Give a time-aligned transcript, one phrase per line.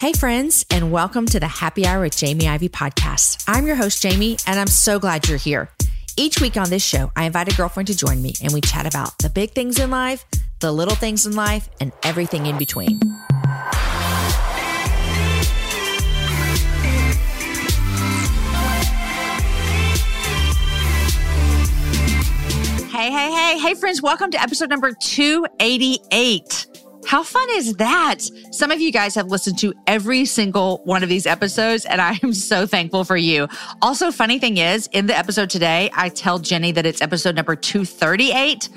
[0.00, 3.42] Hey, friends, and welcome to the Happy Hour with Jamie Ivey podcast.
[3.48, 5.70] I'm your host, Jamie, and I'm so glad you're here.
[6.16, 8.86] Each week on this show, I invite a girlfriend to join me and we chat
[8.86, 10.24] about the big things in life,
[10.60, 13.00] the little things in life, and everything in between.
[22.88, 26.77] Hey, hey, hey, hey, friends, welcome to episode number 288.
[27.06, 28.18] How fun is that?
[28.50, 32.18] Some of you guys have listened to every single one of these episodes, and I
[32.22, 33.48] am so thankful for you.
[33.80, 37.56] Also, funny thing is, in the episode today, I tell Jennie that it's episode number
[37.56, 38.68] 238.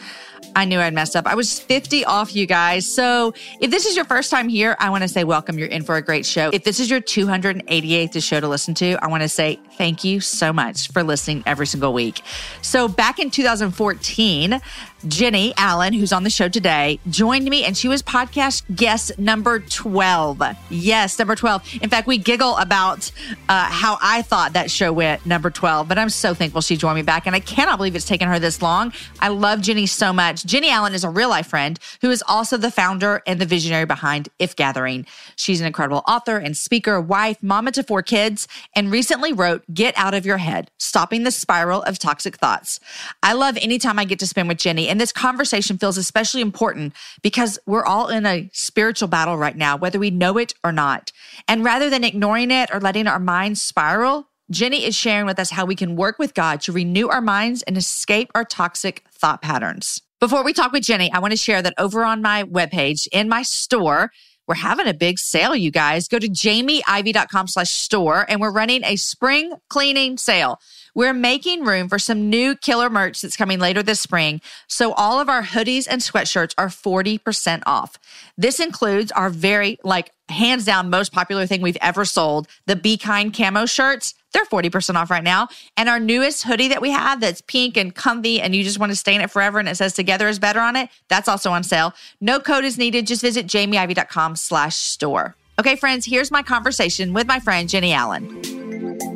[0.55, 1.27] I knew I'd messed up.
[1.27, 2.91] I was 50 off, you guys.
[2.91, 5.57] So if this is your first time here, I want to say welcome.
[5.57, 6.49] You're in for a great show.
[6.51, 10.19] If this is your 288th show to listen to, I want to say thank you
[10.19, 12.21] so much for listening every single week.
[12.61, 14.59] So back in 2014,
[15.07, 19.59] Jennie Allen, who's on the show today, joined me and she was podcast guest number
[19.59, 20.41] 12.
[20.69, 21.79] Yes, number 12.
[21.81, 23.11] In fact, we giggle about
[23.49, 26.95] uh, how I thought that show went number 12, but I'm so thankful she joined
[26.95, 27.25] me back.
[27.25, 28.93] And I cannot believe it's taken her this long.
[29.19, 30.45] I love Jennie so much.
[30.45, 33.85] Jennie Allen is a real life friend who is also the founder and the visionary
[33.85, 35.05] behind If Gathering.
[35.35, 39.97] She's an incredible author and speaker, wife, mama to four kids, and recently wrote Get
[39.97, 42.79] Out of Your Head Stopping the Spiral of Toxic Thoughts.
[43.23, 46.93] I love anytime I get to spend with Jennie, and this conversation feels especially important
[47.21, 51.13] because we're all in a spiritual battle right now, whether we know it or not.
[51.47, 55.51] And rather than ignoring it or letting our minds spiral, Jennie is sharing with us
[55.51, 59.41] how we can work with God to renew our minds and escape our toxic thought
[59.41, 60.01] patterns.
[60.19, 63.29] Before we talk with Jennie, I want to share that over on my webpage in
[63.29, 64.11] my store,
[64.45, 66.09] we're having a big sale, you guys.
[66.09, 70.59] Go to jamieivy.com slash store and we're running a spring cleaning sale.
[70.93, 74.41] We're making room for some new killer merch that's coming later this spring.
[74.67, 77.97] So all of our hoodies and sweatshirts are 40% off.
[78.37, 82.97] This includes our very, like, hands down most popular thing we've ever sold, the Be
[82.97, 84.15] Kind camo shirts.
[84.33, 85.49] They're 40% off right now.
[85.75, 88.91] And our newest hoodie that we have that's pink and comfy and you just want
[88.91, 91.51] to stay in it forever and it says together is better on it, that's also
[91.51, 91.93] on sale.
[92.21, 93.07] No code is needed.
[93.07, 95.35] Just visit jamieivy.com slash store.
[95.59, 99.10] Okay, friends, here's my conversation with my friend Jennie Allen.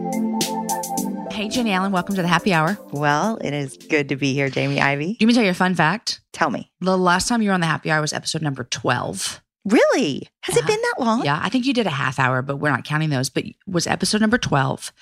[1.36, 2.78] Hey, Jennie Allen, welcome to the happy hour.
[2.94, 5.16] Well, it is good to be here, Jamie Ivey.
[5.16, 6.22] Do you want me to tell you a fun fact?
[6.32, 6.72] Tell me.
[6.80, 9.42] The last time you were on the happy hour was episode number 12.
[9.66, 10.30] Really?
[10.44, 11.26] Has it been that long?
[11.26, 13.30] Yeah, I think you did a half hour, but we're not counting those.
[13.30, 14.94] But was episode number 12.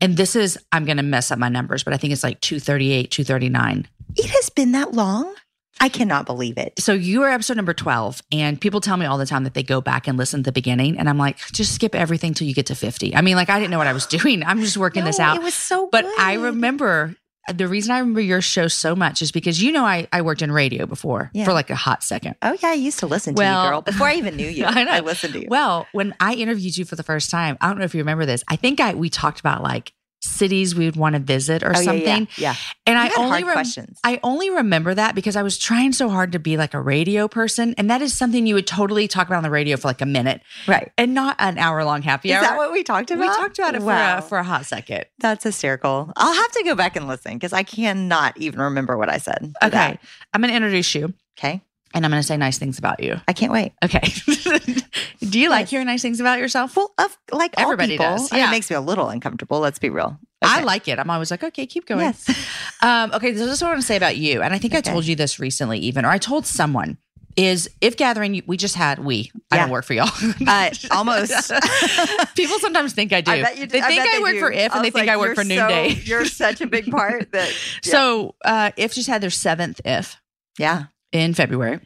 [0.00, 2.40] And this is, I'm going to mess up my numbers, but I think it's like
[2.42, 3.88] 238, 239.
[4.14, 5.34] It has been that long?
[5.80, 6.78] I cannot believe it.
[6.78, 8.22] So you are episode number 12.
[8.30, 10.52] And people tell me all the time that they go back and listen to the
[10.52, 10.96] beginning.
[10.98, 13.16] And I'm like, just skip everything till you get to 50.
[13.16, 14.44] I mean, like, I didn't know what I was doing.
[14.44, 15.36] I'm just working this out.
[15.36, 16.14] It was so but good.
[16.20, 17.16] I remember
[17.48, 20.22] uh, the reason I remember your show so much is because you know I, I
[20.22, 21.44] worked in radio before Yeah.
[21.44, 22.36] for like a hot second.
[22.42, 22.68] Oh, yeah.
[22.68, 23.80] I used to listen to Well- you, girl.
[23.82, 24.92] Before I even knew you, I know.
[24.92, 25.48] I listened to you.
[25.50, 28.24] Well, when I interviewed you for the first time, I don't know if you remember
[28.26, 28.44] this.
[28.46, 31.82] I think I we talked about like cities we would want to visit or oh,
[31.82, 32.28] something.
[32.36, 32.54] Yeah.
[32.54, 32.54] yeah.
[32.86, 33.98] And You I only rem- questions.
[34.04, 37.28] I only remember that because I was trying so hard to be like a radio
[37.28, 40.00] person, and that is something you would totally talk about on the radio for like
[40.00, 40.90] a minute right.
[40.96, 42.42] and not an hour long happy Is hour.
[42.42, 43.20] Is that what we talked about?
[43.20, 44.20] we talked about it Wow.
[44.20, 45.04] for a, for a hot second.
[45.18, 46.12] That's hysterical.
[46.16, 49.52] I'll have to go back and listen because I cannot even remember what I said.
[49.62, 50.00] Okay, that.
[50.32, 51.60] I'm going to introduce you, Okay.
[51.94, 53.20] and I'm going to say nice things about you.
[53.26, 53.72] I can't wait.
[53.84, 54.02] Okay.
[55.30, 56.76] Do you like hearing nice things about yourself?
[56.76, 58.48] Well, of like Everybody does, I mean, yeah.
[58.48, 59.60] it makes me a little uncomfortable.
[59.60, 60.18] Let's be real.
[60.42, 60.98] I like it.
[60.98, 62.00] I'm always like, okay, keep going.
[62.00, 62.48] Yes.
[62.82, 64.42] Um, okay, so this is what I want to say about you.
[64.42, 66.98] And I think I told you this recently, even, or I told someone
[67.36, 70.10] is if gathering, we just had, we, I don't work for y'all.
[70.46, 71.30] Uh, almost.
[72.34, 73.30] People sometimes think I do.
[73.30, 73.66] I bet you.
[73.68, 74.40] they I think bet I work do.
[74.40, 75.90] for if, I and they think like, I work for so- Noonday.
[76.02, 77.48] You're such a big part that.
[77.84, 77.90] yeah.
[77.92, 80.16] So uh, if just had their seventh if
[80.58, 81.78] yeah, in February,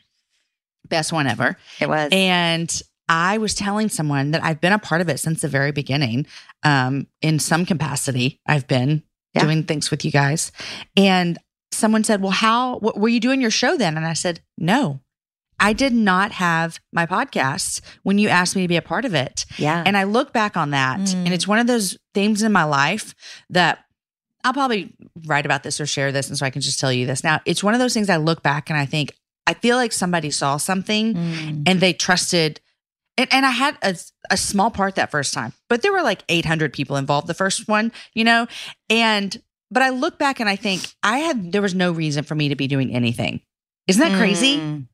[0.89, 1.59] best one ever.
[1.79, 2.09] it was.
[2.11, 5.71] And I was telling someone that I've been a part of it since the very
[5.73, 6.27] beginning.
[6.63, 9.03] Um, in some capacity, I've been
[9.35, 9.43] Yeah.
[9.43, 10.51] doing things with you guys.
[10.97, 11.39] And
[11.73, 13.97] someone said, Well, how what, were you doing your show then?
[13.97, 15.01] And I said, No,
[15.61, 19.15] I did not have my podcast when you asked me to be a part of
[19.15, 19.47] it.
[19.57, 19.83] yeah.
[19.87, 21.33] And I look back on that, and Mm.
[21.33, 23.15] it's one of those themes in my life
[23.51, 23.85] that
[24.45, 24.95] I'll probably
[25.27, 26.29] write about this or share this.
[26.29, 27.41] And so I can just tell you this now.
[27.47, 29.13] It's one of those things I look back and I think,
[29.47, 31.63] I feel like somebody saw something Mm.
[31.67, 32.61] and they trusted
[33.19, 33.97] And, and I had a,
[34.31, 37.69] a small part that first time, but there were like 800 people involved the first
[37.69, 38.47] one, you know?
[38.91, 39.41] And,
[39.71, 42.49] but I look back and I think I had, there was no reason for me
[42.51, 43.41] to be doing anything.
[43.87, 44.57] Isn't that crazy?
[44.59, 44.87] Mm.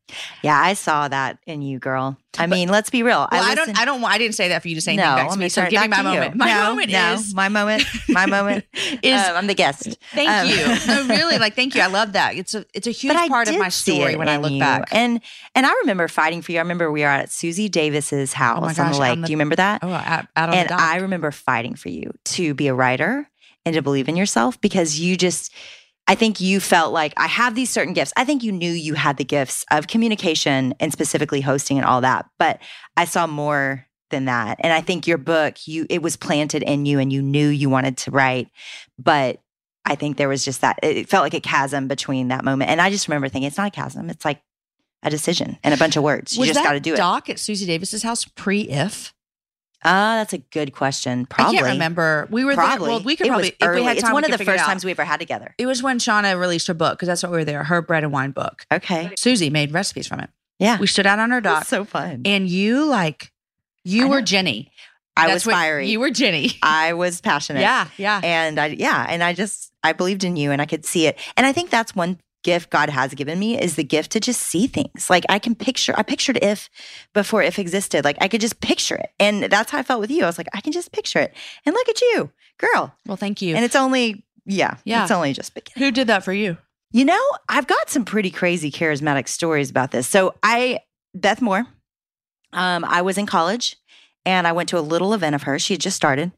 [0.42, 2.18] Yeah, I saw that in you, girl.
[2.36, 3.26] I mean, let's be real.
[3.32, 5.24] Well, I, don't, I don't, I didn't say that for you to say no, anything
[5.24, 5.48] back to me.
[5.48, 6.02] So give me my you.
[6.02, 6.36] moment.
[6.36, 7.84] My no, moment no, is, my moment.
[8.10, 8.66] My moment
[9.02, 9.96] is Um, I'm the guest.
[10.12, 10.56] Thank Um, you.
[10.86, 11.80] No, really, like thank you.
[11.80, 12.36] I love that.
[12.36, 14.60] It's a it's a huge part of my story when I look you.
[14.60, 14.88] back.
[14.92, 15.22] And
[15.54, 16.58] and I remember fighting for you.
[16.58, 19.20] I remember we were at Susie Davis's house oh my on gosh, the lake.
[19.22, 19.80] the- Do you remember that?
[19.82, 20.70] oh, out, out on and.
[20.70, 23.26] I remember fighting for you to be a writer
[23.64, 25.50] and to believe in yourself because you just
[26.08, 28.12] I think you felt like I have these certain gifts.
[28.16, 32.00] I think you knew you had the gifts of communication and specifically hosting and all
[32.00, 32.60] that, but
[32.96, 34.58] I saw more than that.
[34.60, 37.68] And I think your book, you it was planted in you and you knew you
[37.70, 38.48] wanted to write,
[38.98, 39.40] but
[39.84, 42.70] I think there was just that it felt like a chasm between that moment.
[42.70, 44.42] And I just remember thinking it's not a chasm, it's like
[45.02, 46.34] a decision and a bunch of words.
[46.34, 46.96] You was just got to do it.
[46.96, 49.12] doc at Susie Davis's house pre if?
[49.84, 51.26] Ah, that's a good question.
[51.26, 51.58] Probably.
[51.58, 52.28] I can't remember.
[52.30, 52.86] We were Probably.
[52.86, 52.88] there.
[52.96, 54.10] Well, we could It probably if we had time.
[54.10, 55.54] It's one of the first times we ever had together.
[55.58, 57.64] It was when Shauna released her book because that's what we were there.
[57.64, 58.64] Her bread and wine book.
[58.72, 59.10] Okay.
[59.16, 60.30] Susie made recipes from it.
[60.58, 60.78] Yeah.
[60.78, 62.22] We stood out on her dock, That's so fun.
[62.24, 63.32] and you like
[63.84, 64.24] you I were know.
[64.26, 64.70] Jennie.
[65.16, 65.88] I That's was fiery.
[65.90, 66.52] You were Jennie.
[66.62, 67.60] I was passionate.
[67.60, 68.20] yeah, yeah.
[68.22, 71.18] And I yeah, and I just I believed in you and I could see it.
[71.36, 74.42] And I think that's one gift God has given me is the gift to just
[74.42, 75.08] see things.
[75.08, 76.68] Like I can picture I pictured if
[77.12, 78.04] before if existed.
[78.04, 79.10] Like I could just picture it.
[79.18, 80.24] And that's how I felt with you.
[80.24, 81.34] I was like, I can just picture it.
[81.64, 82.94] And look at you, girl.
[83.06, 83.54] Well, thank you.
[83.54, 85.02] And it's only yeah, Yeah.
[85.02, 85.86] It's only just beginning.
[85.86, 86.56] Who did that for you?
[86.90, 90.06] You know, I've got some pretty crazy charismatic stories about this.
[90.06, 90.80] So I,
[91.14, 91.66] Beth Moore,
[92.52, 93.76] um, I was in college
[94.26, 95.62] and I went to a little event of hers.
[95.62, 96.32] She had just started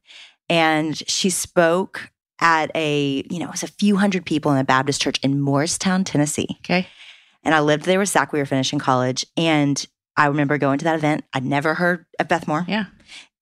[0.49, 2.11] and she spoke
[2.41, 5.41] at a, you know, it was a few hundred people in a Baptist church in
[5.41, 6.49] Morristown, Tennessee.
[6.61, 6.87] Okay.
[7.43, 8.33] And I lived there with Zac.
[8.33, 9.25] We were finishing college.
[9.37, 9.85] And
[10.17, 11.25] I remember going to that event.
[11.33, 12.65] I'd never heard of Beth Moore.
[12.67, 12.87] Yeah.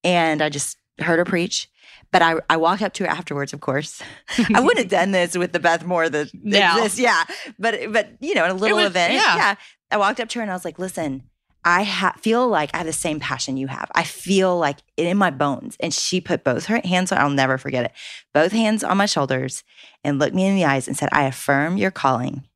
[0.05, 1.69] And I just heard her preach.
[2.11, 4.03] But I, I walked up to her afterwards, of course.
[4.55, 6.99] I wouldn't have done this with the Beth Moore that exists.
[6.99, 7.25] Yeah.
[7.59, 9.15] But, but you know, in a little was- event.
[9.15, 9.55] yeah.
[9.91, 11.23] I walked up to her and I was like, listen,
[11.65, 13.91] I ha- feel like I have the same passion you have.
[13.95, 15.77] I feel like it in my bones.
[15.81, 17.93] And she put both her hands on, I'll never forget it,
[18.35, 19.63] both hands on my shoulders
[20.03, 22.47] and looked me in the eyes and said, I affirm your calling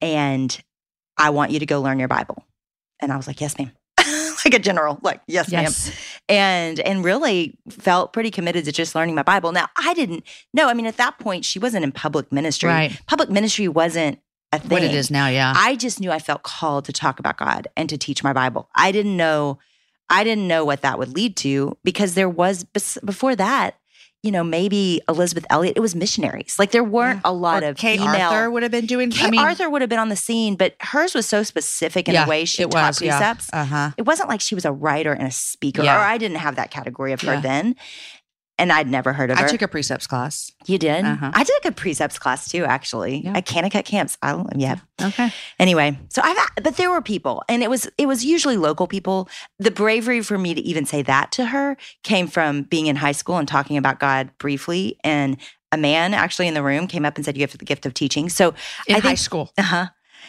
[0.00, 0.60] and
[1.16, 2.44] I want you to go learn your Bible.
[3.00, 3.72] And I was like, yes, ma'am.
[4.44, 5.72] like a general, like, yes, ma'am
[6.30, 9.50] and and really felt pretty committed to just learning my Bible.
[9.50, 10.24] Now I didn't
[10.54, 10.68] know.
[10.68, 12.68] I mean, at that point, she wasn't in public ministry.
[12.68, 12.98] Right.
[13.06, 14.20] Public ministry wasn't
[14.52, 14.70] a thing.
[14.70, 15.52] What it is now, yeah.
[15.56, 18.68] I just knew I felt called to talk about God and to teach my Bible.
[18.74, 19.58] I didn't know.
[20.08, 23.76] I didn't know what that would lead to because there was before that.
[24.22, 25.78] You know, maybe Elisabeth Elliot.
[25.78, 26.56] It was missionaries.
[26.58, 28.28] Like there weren't a lot Or of Kay female.
[28.28, 29.10] Arthur would have been doing.
[29.10, 32.06] Kay I mean, Arthur would have been on the scene, but hers was so specific
[32.06, 33.16] in yeah, the way she it taught was, yeah.
[33.16, 33.92] precepts Uh-huh.
[33.96, 35.96] it wasn't like she was a writer and a speaker, Yeah.
[35.96, 37.40] or I didn't have that category of her Yeah.
[37.40, 37.76] then.
[38.60, 39.48] And I'd never heard of I her.
[39.48, 40.52] took a precepts class.
[40.66, 41.04] you did?
[41.04, 41.30] Uh-huh.
[41.32, 43.38] I took a precepts class too, actually, Yeah.
[43.38, 44.18] at Kanakuk camps.
[44.22, 44.76] I don't, yeah.
[45.02, 45.32] Okay.
[45.58, 49.28] Anyway, so I've, but there were people, and it was it was usually local people.
[49.58, 53.12] The bravery for me to even say that to her came from being in high
[53.12, 55.36] school and talking about God briefly, and
[55.72, 57.94] a man actually in the room came up and said, "You have the gift of
[57.94, 58.54] teaching." So
[58.86, 59.50] In I high think school.
[59.56, 59.86] uh huh.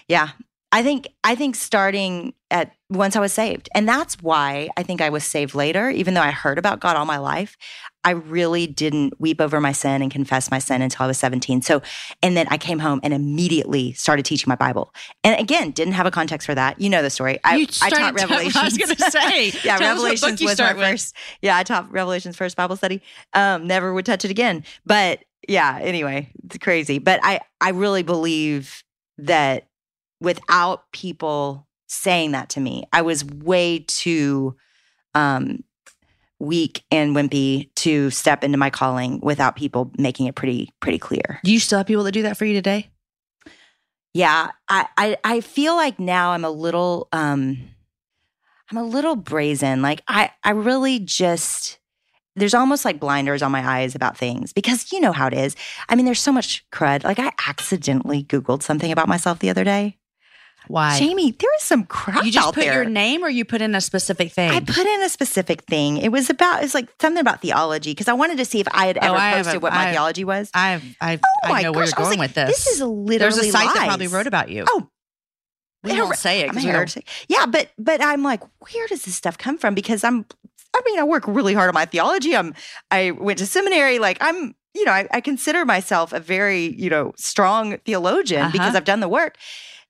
[0.08, 0.30] Yeah.
[0.72, 3.70] I think I think starting at once I was saved.
[3.74, 6.98] And that's why I think I was saved later, even though I heard about God
[6.98, 7.58] all my life.
[8.04, 11.62] I really didn't weep over my sin and confess my sin until I was 17.
[11.62, 11.82] So,
[12.22, 14.94] and then I came home and immediately started teaching my Bible.
[15.24, 16.82] And again, didn't have a context for that.
[16.82, 17.40] You know the story.
[17.44, 18.56] I, I taught Revelations.
[18.56, 20.82] I was gonna say, yeah, Revelations was my with.
[20.82, 21.16] first.
[21.42, 23.02] Yeah, I taught Revelations first Bible study.
[23.34, 24.64] Um, never would touch it again.
[24.86, 26.98] But yeah, anyway, it's crazy.
[26.98, 28.84] But I I really believe
[29.20, 29.68] that
[30.20, 34.56] without people saying that to me, I was way too
[35.14, 35.64] um
[36.40, 41.40] weak and wimpy to step into my calling without people making it pretty pretty clear.
[41.44, 42.90] Do you still have people that do that for you today?
[44.14, 47.58] Yeah, I, I I feel like now I'm a little um
[48.70, 49.82] I'm a little brazen.
[49.82, 51.78] Like I I really just
[52.38, 55.56] there's almost like blinders on my eyes about things because you know how it is.
[55.90, 57.04] I mean, there's so much crud.
[57.04, 59.98] Like I accidentally Googled something about myself the other day.
[60.68, 60.98] Why?
[61.00, 62.74] Jamie, there is some crap you just put there.
[62.76, 64.52] your name or you put in a specific thing?
[64.52, 65.98] I put in a specific thing.
[65.98, 68.86] It was about it's like something about theology because I wanted to see if I
[68.86, 70.50] had Oh, ever I posted a- what my I- theology was.
[70.54, 72.50] I've, I've, Oh I know where gosh, you're I was going like, with this.
[72.66, 74.64] This is literally There's a site that probably wrote about you.
[74.68, 74.88] Oh,
[75.84, 76.50] we won't say it.
[76.50, 79.74] I'm 'cause here don't- Yeah, but but I'm like, where does this stuff come from?
[79.74, 80.26] Because I'm,
[80.76, 82.36] I mean, I work really hard on my theology.
[82.36, 82.54] I'm,
[82.92, 83.98] I went to seminary.
[84.00, 88.52] Like I'm, you know, I, I consider myself a very, you know, strong theologian Uh-huh.
[88.54, 89.38] because I've done the work.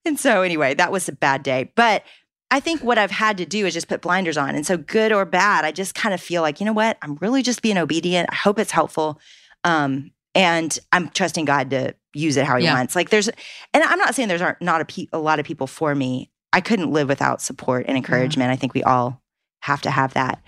[0.05, 1.72] And so anyway, that was a bad day.
[1.75, 2.03] But
[2.50, 4.55] I think what I've had to do is just put blinders on.
[4.55, 6.98] And so, good or bad, I just kind of feel like, you know what?
[7.01, 8.29] I'm really just being obedient.
[8.31, 9.20] I hope it's helpful.
[9.63, 12.74] Um, and I'm trusting God to use it how He Yeah.
[12.74, 12.96] wants.
[12.96, 13.29] Like, there's,
[13.74, 16.29] and I'm not saying there's aren't not a, pe- a lot of people for me.
[16.51, 18.51] I couldn't live without support and encouragement.
[18.51, 19.22] I think we all
[19.62, 20.41] have to have that.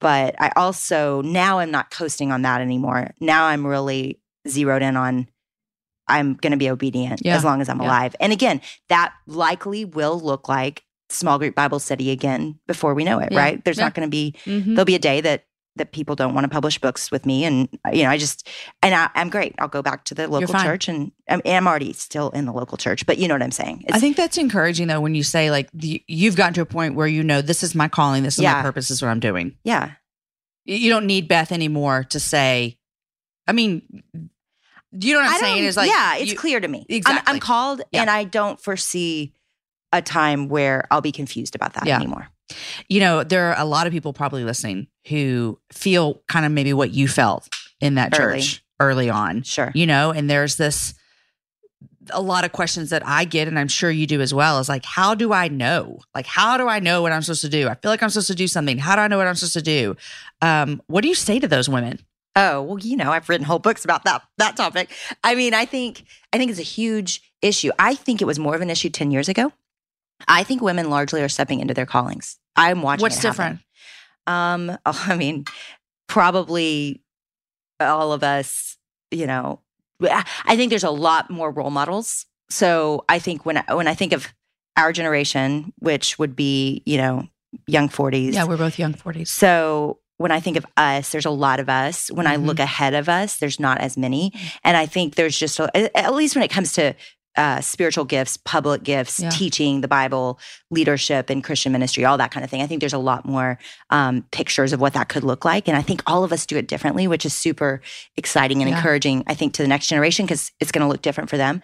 [0.00, 3.12] But I also, now I'm not coasting on that anymore.
[3.20, 5.28] Now I'm really zeroed in on
[6.08, 7.36] I'm going to be obedient Yeah.
[7.36, 7.86] as long as I'm Yeah.
[7.88, 8.16] alive.
[8.20, 13.18] And again, that likely will look like small group Bible study again before we know
[13.18, 13.38] it, Yeah.
[13.38, 13.64] right?
[13.64, 13.84] There's Yeah.
[13.84, 14.74] not going to be Mhm.
[14.74, 15.44] there'll be a day that
[15.76, 18.48] that people don't want to publish books with me and you know i just
[18.82, 21.92] and I, i'm great i'll go back to the local church and I'm, I'm already
[21.92, 24.88] still in the local church but you know what i'm saying I think that's encouraging
[24.88, 27.62] though when you say like the, you've gotten to a point where you know this
[27.62, 29.54] is my calling, this is my purpose, this is what I'm doing.
[29.62, 29.92] yeah
[30.64, 32.76] You don't need Beth anymore to say.
[33.46, 34.02] I mean,
[34.92, 35.64] you know what I'm saying?
[35.64, 37.34] Is like yeah it's you- clear to me I'm- Exactly.
[37.34, 38.00] I'm, called Yeah.
[38.02, 39.32] and i don't foresee
[39.92, 41.96] a time where i'll be confused about that Yeah.
[41.96, 42.28] anymore
[42.88, 46.72] you know, there are a lot of people probably listening who feel kind of maybe
[46.72, 47.46] what you felt
[47.78, 48.40] in that Early.
[48.40, 49.42] church early on.
[49.42, 50.94] sure You know, and there's this
[52.10, 54.68] a lot of questions that I get, and I'm sure you do as well, is
[54.70, 55.98] like, how do I know?
[56.14, 57.68] Like, how do I know what I'm supposed to do?
[57.68, 58.78] I feel like I'm supposed to do something.
[58.78, 59.94] How do I know what I'm supposed to do?
[60.40, 61.98] Um, what do you say to those women?
[62.40, 64.90] Oh, well, you know, I've written whole books about that that topic.
[65.24, 67.72] I mean, I think I think it's a huge issue.
[67.80, 69.52] I think it was more of an issue 10 years ago.
[70.28, 72.38] I think women largely are stepping into their callings.
[72.54, 73.58] I'm watching What's different?
[74.28, 75.46] Um, I mean,
[76.06, 77.02] probably
[77.80, 78.76] all of us,
[79.10, 79.60] you know,
[80.00, 82.26] I think there's a lot more role models.
[82.50, 84.32] So I think when I, when I think of
[84.76, 87.28] our generation, which would be, you know,
[87.66, 88.32] young 40s.
[88.32, 89.26] Yeah, we're both young 40s.
[89.26, 92.10] So when I think of us, there's a lot of us.
[92.10, 92.44] When I Mhm.
[92.46, 94.32] look ahead of us, there's not as many.
[94.64, 96.94] And I think there's just, a, at least when it comes to
[97.38, 99.30] uh, spiritual gifts, public gifts, Yeah.
[99.30, 100.38] teaching the Bible,
[100.70, 102.60] leadership and Christian ministry, all that kind of thing.
[102.60, 103.58] I think there's a lot more
[103.90, 105.68] um, pictures of what that could look like.
[105.68, 107.80] And I think all of us do it differently, which is super
[108.16, 108.76] exciting and Yeah.
[108.76, 111.62] encouraging, I think, to the next generation because it's going to look different for them.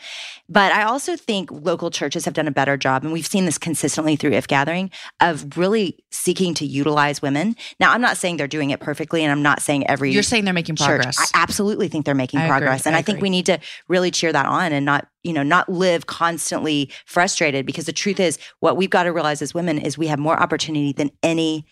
[0.49, 3.59] But I also think local churches have done a better job, and we've seen this
[3.59, 4.91] consistently through If Gathering,
[5.21, 7.57] of really seeking to utilize women.
[7.81, 10.45] Now, I'm not saying they're doing it perfectly, and I'm not saying every You're saying
[10.45, 10.87] they're making church.
[10.87, 11.19] progress.
[11.35, 12.51] I absolutely think they're making I agree.
[12.59, 13.27] progress, and I I, think agree.
[13.27, 17.67] we need to really cheer that on and not, you know, not live constantly frustrated.
[17.67, 20.39] Because the truth is, what we've got to realize as women is we have more
[20.41, 21.65] opportunity than any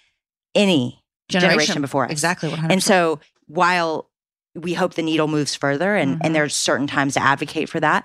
[0.55, 2.11] any generation before us.
[2.11, 2.51] Exactly.
[2.51, 2.71] 100%.
[2.71, 4.11] and so while
[4.55, 6.21] we hope the needle moves further and, Mhm.
[6.25, 8.05] and there's certain times to advocate for that,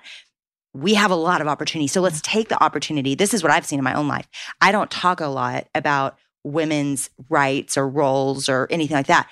[0.74, 1.88] we have a lot of opportunity.
[1.88, 3.16] So let's take the opportunity.
[3.16, 4.28] This is what I've seen in my own life.
[4.62, 9.30] I don't talk a lot about women's rights or roles or anything like that.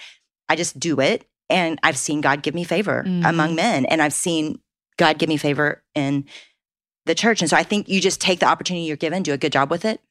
[0.49, 1.25] I just do it.
[1.49, 3.29] And I've seen God give me favor Mhm.
[3.29, 3.85] among men.
[3.85, 4.59] And I've seen
[4.97, 6.25] God give me favor in
[7.05, 7.41] the church.
[7.41, 9.69] And so I think you just take the opportunity you're given, do a good job
[9.69, 10.01] with it.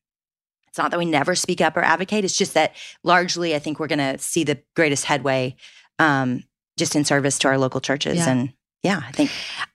[0.69, 2.25] It's not that we never speak up or advocate.
[2.25, 5.57] It's just that largely I think we're going to see the greatest headway
[5.99, 6.43] um,
[6.77, 8.19] just in service to our local churches.
[8.19, 8.31] Yeah.
[8.31, 9.31] And yeah, I think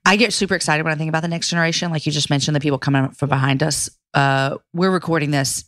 [0.06, 1.92] I get super excited when I think about the next generation.
[1.92, 3.90] Like you just mentioned, the people coming up from behind us.
[4.14, 5.66] Uh, we're recording this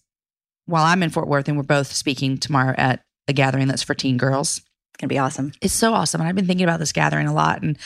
[0.65, 3.95] while I'm in Fort Worth, and we're both speaking tomorrow at a gathering that's for
[3.95, 4.57] teen girls.
[4.57, 5.53] it's going to be awesome.
[5.61, 6.21] It's so awesome.
[6.21, 7.63] And I've been thinking about this gathering a lot.
[7.63, 7.77] And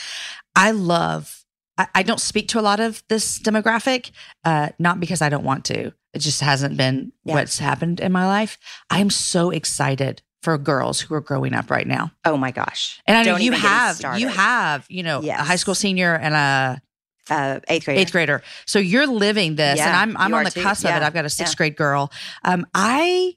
[0.54, 1.35] I love,
[1.78, 4.10] I, I don't speak to a lot of this demographic,
[4.44, 5.92] uh, not because I don't want to.
[6.14, 7.34] It just hasn't been Yeah.
[7.34, 8.58] what's happened in my life.
[8.90, 12.12] I am so excited for girls who are growing up right now.
[12.24, 13.00] Oh my gosh.
[13.06, 15.74] And I know Don't you get me have, you have, you know, a high school
[15.74, 16.80] senior and a
[17.28, 17.98] Uh, eighth grade.
[17.98, 18.40] eighth grader.
[18.66, 20.62] So you're living this, and I'm I'm you on the too.
[20.62, 21.02] cusp of it.
[21.02, 21.56] I've got a sixth yeah.
[21.56, 22.12] grade girl.
[22.44, 23.34] Um, I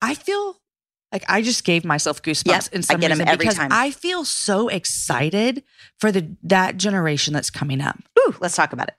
[0.00, 0.56] I feel
[1.14, 3.54] like I just gave myself goosebumps Yep, in I some get 'em reason every because
[3.56, 3.70] time.
[3.72, 5.62] I feel so excited
[5.98, 7.96] for the that generation that's coming up.
[8.18, 8.94] Ooh, let's talk about it.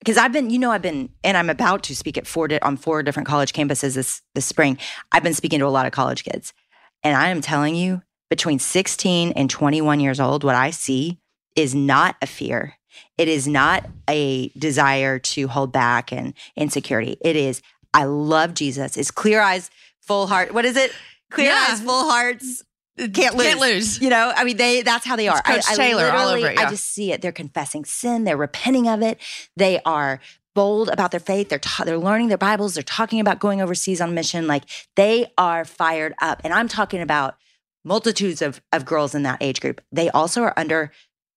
[0.00, 2.58] Because I've been, you know, I've been, and I'm about to speak at four di-
[2.60, 4.76] on four different college campuses this this spring.
[5.12, 6.52] I've been speaking to a lot of college kids,
[7.02, 11.18] and I am telling you, between 16 and 21 years old, what I see
[11.54, 12.74] is not a fear.
[13.18, 17.16] It is not a desire to hold back and insecurity.
[17.20, 17.62] It is,
[17.94, 18.96] I love Jesus.
[18.96, 20.52] It's clear eyes, full heart.
[20.52, 20.92] What is it?
[21.30, 21.66] Clear Yeah.
[21.70, 22.62] eyes, full hearts.
[22.98, 23.46] Can't lose.
[23.46, 24.00] Can't lose.
[24.00, 25.42] You know, I mean, they that's how they are.
[25.48, 26.66] It's Coach Taylor all over it, yeah.
[26.66, 27.20] I just see it.
[27.20, 28.24] They're confessing sin.
[28.24, 29.20] They're repenting of it.
[29.56, 30.18] They are
[30.54, 31.50] bold about their faith.
[31.50, 32.72] They're ta- they're learning their Bibles.
[32.74, 34.46] They're talking about going overseas on mission.
[34.46, 34.64] Like
[34.94, 36.40] they are fired up.
[36.42, 37.36] And I'm talking about
[37.84, 39.82] multitudes of of girls in that age group.
[39.92, 40.90] They also are under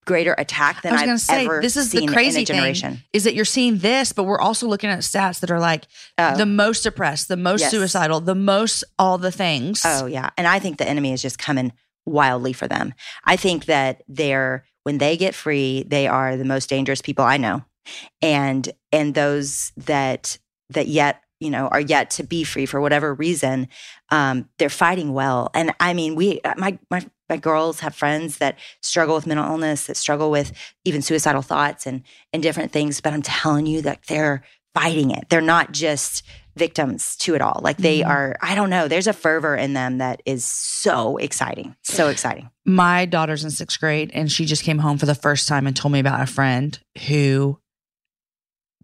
[0.10, 2.44] greater attack than I was I've gonna say, ever this is the seen crazy in
[2.44, 2.56] a thing.
[2.58, 3.04] generation.
[3.14, 5.86] Is that you're seeing this, but we're also looking at stats that are like
[6.18, 6.36] Oh.
[6.36, 7.72] the most depressed, the most Yes.
[7.72, 9.82] suicidal, the most all the things.
[9.86, 11.72] Oh yeah, and I think the enemy is just coming
[12.06, 12.94] wildly for them.
[13.24, 17.38] I think that they're when they get free, they are the most dangerous people I
[17.38, 17.64] know,
[18.22, 20.38] and and those that
[20.72, 23.68] that yet you know are yet to be free for whatever reason
[24.12, 25.50] um, they're fighting well.
[25.54, 29.46] And i mean we uh, my my my girls have friends that struggle with mental
[29.46, 30.52] illness that struggle with
[30.86, 32.04] even suicidal thoughts and
[32.34, 34.44] and different things but i'm telling you that they're
[34.76, 35.28] fighting it.
[35.30, 36.22] They're not just
[36.56, 37.60] victims to it all.
[37.64, 38.08] Like they Mhm.
[38.08, 42.50] are i don't know there's a fervor in them that is so exciting so exciting.
[42.66, 45.76] My daughter's in sixth grade and she just came home for the first time and
[45.76, 46.78] told me about a friend
[47.08, 47.60] who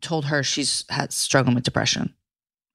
[0.01, 2.13] told her she's had struggling with depression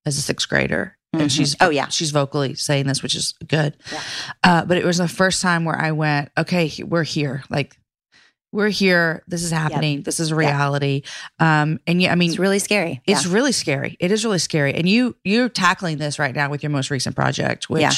[0.07, 0.97] as a sixth grader.
[1.15, 1.23] Mhm.
[1.23, 1.89] And she's Oh, yeah.
[1.89, 3.77] she's vocally saying this, which is good.
[3.93, 4.01] Yeah.
[4.45, 7.43] Uh, but it was the first time where I went, okay, we're here.
[7.51, 7.77] Like
[8.53, 9.23] we're here.
[9.29, 10.03] This is happening.
[10.03, 11.03] This is a reality.
[11.39, 13.33] Um, and yeah, I mean, it's really scary it's Yeah.
[13.33, 13.97] really scary.
[14.01, 14.75] It is really scary.
[14.75, 17.93] And you you're tackling this right now with your most recent project, which Yeah.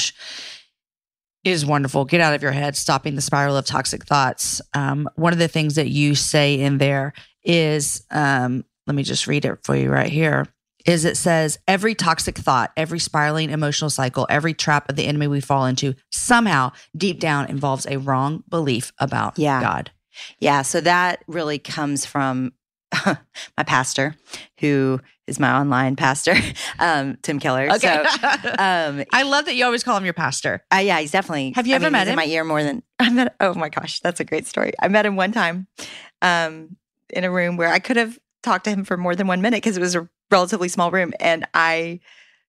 [1.51, 2.05] is wonderful.
[2.05, 4.61] Get out of your head, stopping the spiral of toxic thoughts.
[4.73, 9.27] Um, one of the things that you say in there is, um, let me just
[9.27, 10.47] read it for you right here.
[10.85, 15.27] Is it says every toxic thought, every spiraling emotional cycle, every trap of the enemy
[15.27, 19.61] we fall into somehow deep down involves a wrong belief about Yeah.
[19.61, 19.91] God.
[20.39, 22.51] Yeah, so that really comes from
[23.05, 24.15] my pastor,
[24.59, 26.35] who is my online pastor,
[26.79, 27.69] um, Tim Keller.
[27.79, 28.03] So,
[28.59, 30.63] um, I love that you always call him your pastor.
[30.71, 31.51] uh, yeah, he's definitely.
[31.55, 32.17] Have you I ever mean, met he's in him?
[32.17, 33.35] my ear more than I met.
[33.39, 34.73] Oh my gosh, that's a great story.
[34.81, 35.65] I met him one time,
[36.21, 36.75] um,
[37.09, 39.57] in a room where I could have talked to him for more than one minute
[39.57, 41.99] because it was a relatively small room, and I.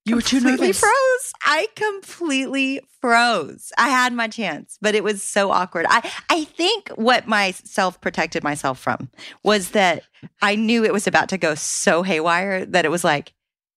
[0.06, 0.78] You were too nervous.
[0.80, 1.32] froze.
[1.46, 3.72] I completely froze.
[3.78, 5.86] I had my chance, but it was so awkward.
[5.88, 9.08] I I think what my self protected myself from
[9.42, 10.02] was that
[10.42, 13.32] I knew it was about to go so haywire that it was like,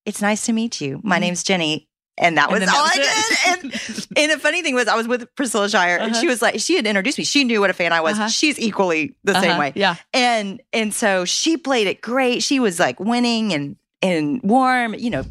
[0.05, 0.99] "It's nice to meet you.
[1.01, 1.21] My Mhm.
[1.21, 1.87] name's Jennie,"
[2.17, 3.73] and that was then all that I was did.
[3.73, 4.07] it.
[4.17, 6.19] And, and the funny thing was, I was with Priscilla Shirer, and Uh-huh.
[6.21, 7.23] she was like, she had introduced me.
[7.23, 8.17] She knew what a fan I was.
[8.19, 8.27] Uh-huh.
[8.27, 9.59] She's equally the same Uh-huh.
[9.61, 9.95] way Yeah.
[10.13, 15.09] and and so she played it great she was like winning and and warm you
[15.09, 15.23] know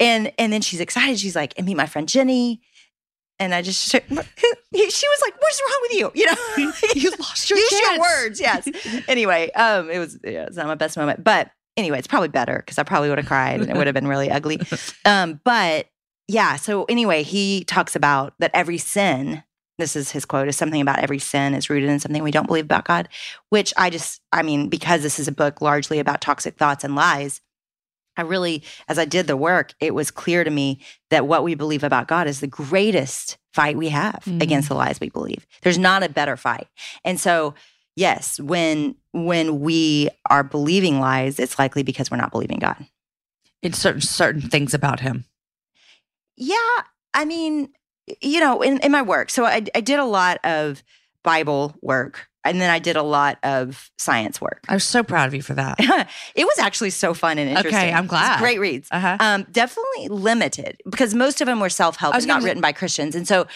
[0.00, 1.18] and and then she's excited.
[1.18, 2.60] She's like and meet my friend jennie.
[3.40, 6.10] And i just she was like what's wrong with you?
[6.14, 6.72] You know?
[6.94, 8.68] You lost your use your words yes.
[9.06, 11.22] Anyway um it was yeah, it's not my best moment.
[11.22, 13.94] But anyway it's probably better because i probably would have cried and it would have
[13.94, 14.60] been really ugly.
[15.04, 15.86] Um but
[16.26, 19.42] yeah so anyway he talks about that every sin
[19.78, 22.48] this is his quote is something about every sin is rooted in something we don't
[22.48, 23.08] believe about god
[23.50, 26.96] which i just i mean because this is a book largely about toxic thoughts and
[26.96, 27.40] lies
[28.18, 31.54] i really as i did the work it was clear to me that what we
[31.54, 34.42] believe about god is the greatest fight we have Mhm.
[34.42, 36.68] against the lies we believe there's not a better fight
[37.04, 37.54] and so
[37.96, 42.86] yes when when we are believing lies it's likely because we're not believing god
[43.62, 45.24] in certain certain things about him.
[46.36, 46.56] Yeah,
[47.14, 47.70] I mean,
[48.20, 50.82] you know, in, in my work, so I, I did a lot of
[51.24, 54.64] Bible work, and then I did a lot of science work.
[54.68, 55.76] I was so proud of you for that.
[56.34, 57.74] it was actually so fun and interesting.
[57.74, 58.38] Okay, I'm glad.
[58.38, 58.88] great reads.
[58.90, 59.16] Uh huh.
[59.20, 62.72] Um, definitely limited because most of them were self help was and not written by
[62.72, 63.46] Christians, and so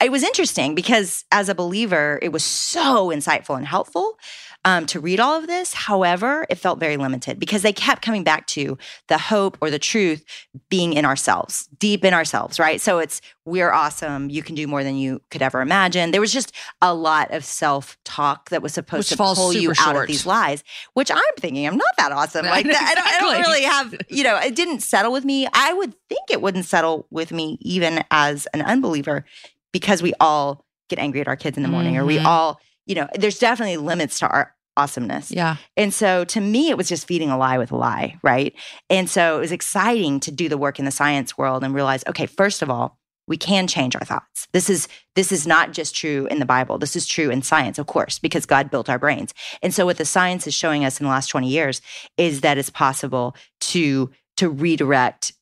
[0.00, 4.18] it was interesting because as a believer, it was so insightful and helpful
[4.66, 5.72] um, to read all of this.
[5.72, 8.76] However, it felt very limited because they kept coming back to
[9.06, 10.24] the hope or the truth
[10.68, 12.80] being in ourselves, deep in ourselves, right?
[12.80, 14.28] So it's we're awesome.
[14.28, 16.10] You can do more than you could ever imagine.
[16.10, 16.52] There was just
[16.82, 20.26] a lot of self talk that was supposed Which to pull you out of these
[20.26, 22.44] lies, which I'm thinking I'm not that awesome.
[22.56, 25.46] Like that, I, don't, I don't really have, you know, it didn't settle with me.
[25.52, 29.24] I would think it wouldn't settle with me even as an unbeliever
[29.72, 32.24] because we all get angry at our kids in the morning or we Mhm.
[32.24, 35.30] all, you know, there's definitely limits to our awesomeness.
[35.30, 35.56] Yeah.
[35.76, 38.54] And so to me, it was just feeding a lie with a lie, right?
[38.90, 42.04] And so it was exciting to do the work in the science world and realize,
[42.08, 44.46] okay, first of all, we can change our thoughts.
[44.52, 46.78] This is this is not just true in the Bible.
[46.78, 49.34] This is true in science, of course, because God built our brains.
[49.62, 51.82] And so what the science is showing us in the last 20 years
[52.16, 55.32] is that it's possible to to redirect,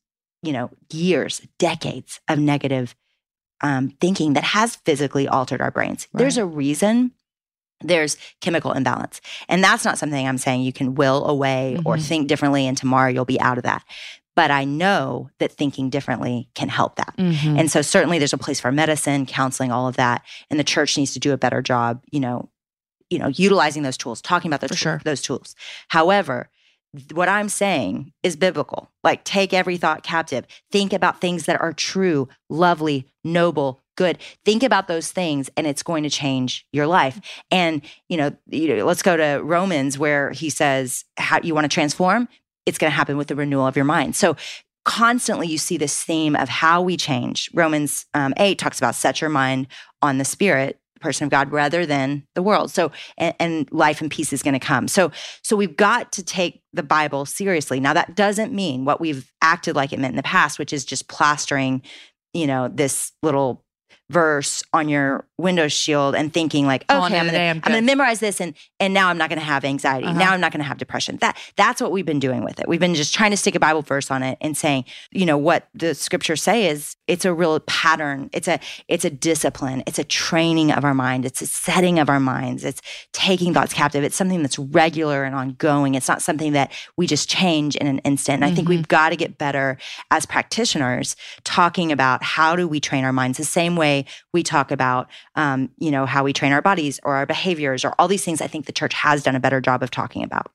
[0.42, 2.94] you know, years, decades of negative
[3.60, 6.06] um, thinking that has physically altered our brains.
[6.12, 7.12] There's a reason
[7.86, 9.20] there's chemical imbalance.
[9.48, 12.02] And that's not something I'm saying you can will away or Mhm.
[12.02, 13.84] think differently and tomorrow you'll be out of that.
[14.36, 17.14] But I know that thinking differently can help that.
[17.16, 17.58] Mhm.
[17.60, 20.22] And so certainly there's a place for medicine, counseling, all of that.
[20.50, 22.48] And the church needs to do a better job, you know,
[23.10, 25.00] you know, utilizing those tools, talking about those, tool- sure.
[25.04, 25.54] those tools.
[25.88, 26.50] However,
[27.12, 28.90] what I'm saying is biblical.
[29.04, 30.46] Like take every thought captive.
[30.72, 34.18] Think about things that are true, lovely, noble, good.
[34.44, 37.20] Think about those things and it's going to change your life.
[37.50, 41.64] And, you know, you know let's go to Romans where he says how you want
[41.64, 42.28] to transform,
[42.66, 44.16] it's going to happen with the renewal of your mind.
[44.16, 44.36] So
[44.84, 47.50] constantly you see this theme of how we change.
[47.54, 49.66] Romans um, 8 talks about set your mind
[50.02, 52.70] on the spirit, person of God rather than the world.
[52.70, 54.88] So, and, and life and peace is going to come.
[54.88, 57.78] So, so we've got to take the Bible seriously.
[57.78, 60.84] Now, that doesn't mean what we've acted like it meant in the past, which is
[60.84, 61.82] just plastering,
[62.32, 63.63] you know, this little
[64.10, 68.20] verse on your window shield and thinking like, okay, I'm gonna, I'm I'm gonna memorize
[68.20, 70.06] this and and now I'm not gonna have anxiety.
[70.06, 70.18] Uh-huh.
[70.18, 71.16] Now I'm not gonna have depression.
[71.18, 72.68] That that's what we've been doing with it.
[72.68, 75.38] We've been just trying to stick a Bible verse on it and saying, you know,
[75.38, 78.28] what the scriptures say is it's a real pattern.
[78.32, 79.82] It's a it's a discipline.
[79.86, 81.24] It's a training of our mind.
[81.24, 82.64] It's a setting of our minds.
[82.64, 84.04] It's taking thoughts captive.
[84.04, 85.94] It's something that's regular and ongoing.
[85.94, 88.42] It's not something that we just change in an instant.
[88.42, 89.78] And I think we've got to get better
[90.10, 93.93] as practitioners talking about how do we train our minds the same way
[94.32, 97.92] we talk about um, you know how we train our bodies or our behaviors or
[97.98, 100.48] all these things i think the church has done a better job of talking about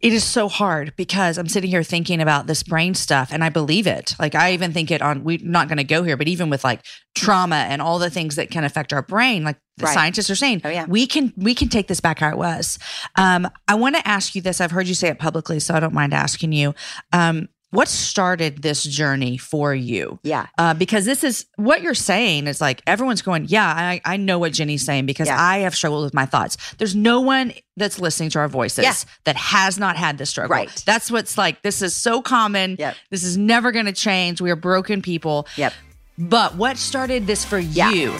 [0.00, 3.48] It is so hard because I'm sitting here thinking about this brain stuff and I
[3.48, 4.14] believe it.
[4.18, 6.62] Like I even think it on we're not going to go here, but even with
[6.62, 6.80] like
[7.14, 9.94] trauma and all the things that can affect our brain, like the Right.
[9.94, 10.86] scientists are saying, Oh, yeah.
[10.86, 12.78] we can we can take this back how it was.
[13.16, 14.60] Um, I want to ask you this.
[14.60, 16.74] I've heard you say it publicly, so I don't mind asking you.
[17.12, 20.18] Um, what started this journey for you?
[20.24, 24.16] yeah uh, because this is what you're saying is like everyone's going, yeah, I, I
[24.16, 25.40] know what Jennie's saying because Yeah.
[25.40, 26.56] I have struggled with my thoughts.
[26.78, 28.94] There's no one that's listening to our voices Yeah.
[29.24, 30.54] that has not had this struggle.
[30.56, 30.82] Right.
[30.84, 32.76] That's what's like, this is so common.
[32.78, 32.96] Yep.
[33.10, 34.40] This is never going to change.
[34.40, 35.46] We are broken people.
[35.56, 35.72] yep
[36.18, 37.90] But what started this for Yeah.
[37.92, 38.10] you?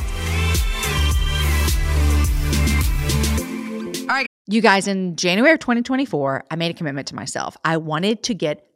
[4.09, 7.57] All right, you guys, in January of 2024, I made a commitment to myself.
[7.65, 8.67] I wanted to get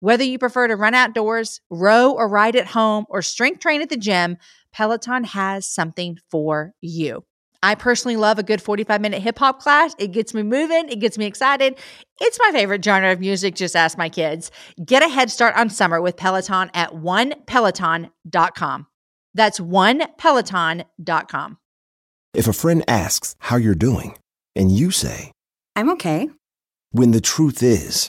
[0.00, 3.90] Whether you prefer to run outdoors, row or ride at home, or strength train at
[3.90, 4.38] the gym,
[4.72, 7.24] Peloton has something for you.
[7.62, 9.94] I personally love a good 45 minute hip hop class.
[9.98, 11.76] It gets me moving, it gets me excited.
[12.18, 14.50] It's my favorite genre of music, just ask my kids.
[14.82, 18.86] Get a head start on summer with Peloton at onepeloton.com.
[19.34, 21.58] That's onepeloton.com.
[22.32, 24.16] If a friend asks how you're doing,
[24.56, 25.32] and you say,
[25.76, 26.30] I'm okay.
[26.92, 28.08] when the truth is,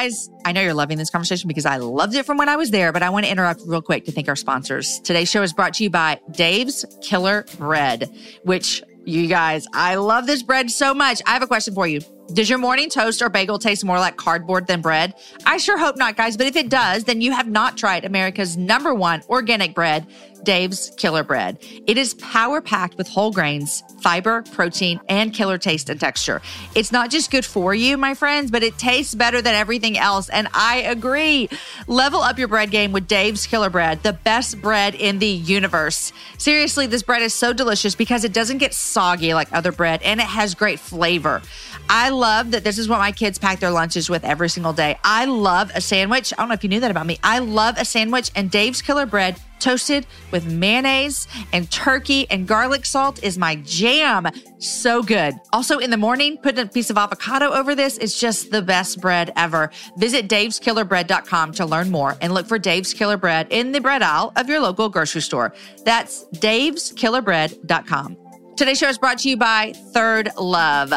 [0.00, 2.70] Guys, I know you're loving this conversation because I loved it from when I was
[2.70, 4.98] there, but I want to interrupt real quick to thank our sponsors.
[5.00, 8.08] Today's show is brought to you by Dave's Killer Bread,
[8.44, 11.20] which you guys, I love this bread so much.
[11.26, 12.00] I have a question for you.
[12.32, 15.14] Does your morning toast or bagel taste more like cardboard than bread?
[15.46, 18.56] I sure hope not, guys, but if it does, then you have not tried America's
[18.56, 20.06] number one organic bread,
[20.44, 21.58] Dave's Killer Bread.
[21.86, 26.40] It is power packed with whole grains, fiber, protein, and killer taste and texture.
[26.74, 30.28] It's not just good for you, my friends, but it tastes better than everything else.
[30.28, 31.48] And I agree.
[31.88, 36.12] Level up your bread game with Dave's Killer Bread, the best bread in the universe.
[36.38, 40.20] Seriously, this bread is so delicious because it doesn't get soggy like other bread and
[40.20, 41.42] it has great flavor.
[41.92, 44.96] I love that this is what my kids pack their lunches with every single day.
[45.02, 46.32] I love a sandwich.
[46.32, 47.18] I don't know if you knew that about me.
[47.24, 52.86] I love a sandwich, and Dave's Killer Bread toasted with mayonnaise and turkey and garlic
[52.86, 54.28] salt is my jam.
[54.58, 55.34] So good.
[55.52, 59.00] Also, in the morning, putting a piece of avocado over this is just the best
[59.00, 59.72] bread ever.
[59.96, 64.32] Visit daveskillerbread.com to learn more and look for Dave's Killer Bread in the bread aisle
[64.36, 65.52] of your local grocery store.
[65.84, 68.16] That's daveskillerbread.com.
[68.56, 70.92] Today's show is brought to you by Third Love.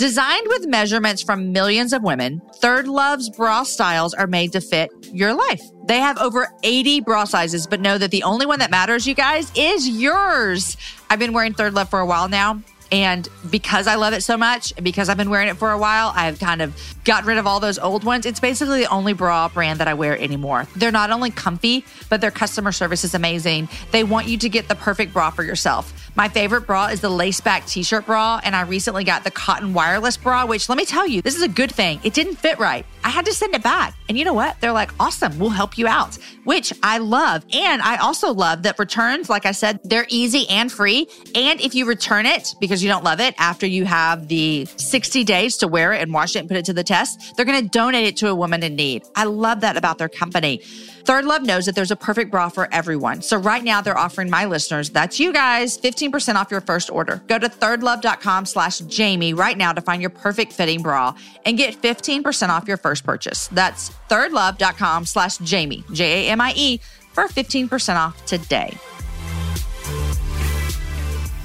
[0.00, 4.90] Designed with measurements from millions of women, Third Love's bra styles are made to fit
[5.12, 5.60] your life.
[5.88, 9.14] They have over 80 bra sizes, but know that the only one that matters, you
[9.14, 10.78] guys, is yours.
[11.10, 12.62] I've been wearing Third Love for a while now.
[12.90, 15.78] And because I love it so much, and because I've been wearing it for a
[15.78, 18.24] while, I've kind of gotten rid of all those old ones.
[18.24, 20.66] It's basically the only bra brand that I wear anymore.
[20.76, 23.68] They're not only comfy, but their customer service is amazing.
[23.90, 25.99] They want you to get the perfect bra for yourself.
[26.16, 29.30] My favorite bra is the lace back t shirt bra, and I recently got the
[29.30, 32.00] cotton wireless bra, which let me tell you, this is a good thing.
[32.02, 32.84] It didn't fit right.
[33.04, 33.94] I had to send it back.
[34.08, 34.60] And you know what?
[34.60, 37.44] They're like, awesome, we'll help you out, which I love.
[37.52, 41.06] And I also love that returns, like I said, they're easy and free.
[41.34, 45.24] And if you return it because you don't love it after you have the 60
[45.24, 47.62] days to wear it and wash it and put it to the test, they're going
[47.62, 49.04] to donate it to a woman in need.
[49.14, 50.60] I love that about their company.
[51.04, 53.22] Third Love knows that there's a perfect bra for everyone.
[53.22, 57.22] So right now they're offering my listeners, that's you guys, 15% off your first order.
[57.26, 61.80] Go to thirdlove.com slash Jamie right now to find your perfect fitting bra and get
[61.80, 63.48] 15% off your first purchase.
[63.48, 66.80] That's thirdlove.com slash Jamie, J A M I E,
[67.12, 68.76] for 15% off today.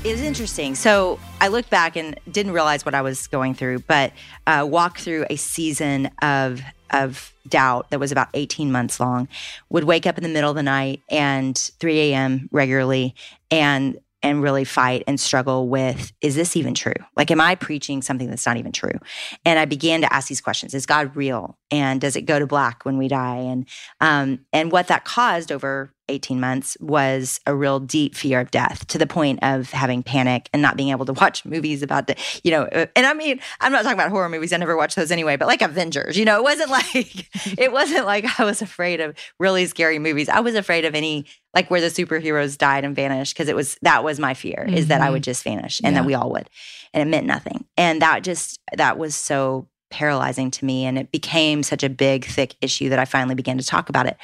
[0.04, 0.76] It was interesting.
[0.76, 4.14] So I looked back and didn't realize what I was going through, but
[4.46, 6.62] uh, walked through a season of
[6.92, 9.28] of doubt that was about 18 months long.
[9.70, 12.50] Would wake up in the middle of the night and 3 a.m.
[12.52, 13.16] regularly,
[13.52, 16.96] and and really fight and struggle with is this even true?
[17.16, 19.00] Like, am I preaching something that's not even true?
[19.46, 21.58] And I began to ask these questions: Is God real?
[21.70, 23.38] And does it go to black when we die?
[23.38, 23.68] And
[24.02, 28.86] um, and what that caused over 18 months was a real deep fear of death
[28.88, 32.16] to the point of having panic and not being able to watch movies about the,
[32.44, 34.54] you know, uh, and I mean, I'm not talking about horror movies.
[34.54, 38.06] I never watched those anyway, but like Avengers, you know, it wasn't like, it wasn't
[38.06, 40.30] like I was afraid of really scary movies.
[40.30, 43.78] I was afraid of any, like where the superheroes died and vanished because it was,
[43.82, 44.76] that was my fear mm-hmm.
[44.76, 46.02] is that I would just vanish and yeah.
[46.02, 46.50] that we all would.
[46.94, 47.66] And it meant nothing.
[47.78, 50.86] And that just, that was so paralyzing to me.
[50.86, 54.08] And it became such a big, thick issue that I finally began to talk about
[54.08, 54.18] it.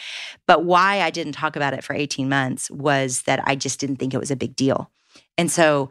[0.46, 3.96] But why I didn't talk about it for 18 months was that I just didn't
[3.96, 4.92] think it was a big deal.
[5.38, 5.90] And so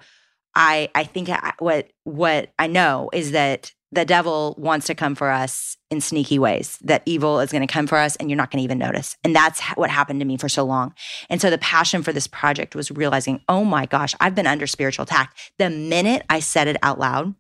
[0.54, 5.14] I, I think I, what, what I know is that the devil wants to come
[5.14, 8.36] for us in sneaky ways, that evil is going to come for us and you're
[8.36, 9.16] not going to even notice.
[9.24, 10.94] And that's what happened to me for so long.
[11.30, 14.66] And so the passion for this project was realizing, oh my gosh, I've been under
[14.66, 15.34] spiritual attack.
[15.58, 17.34] The minute I said it out loud,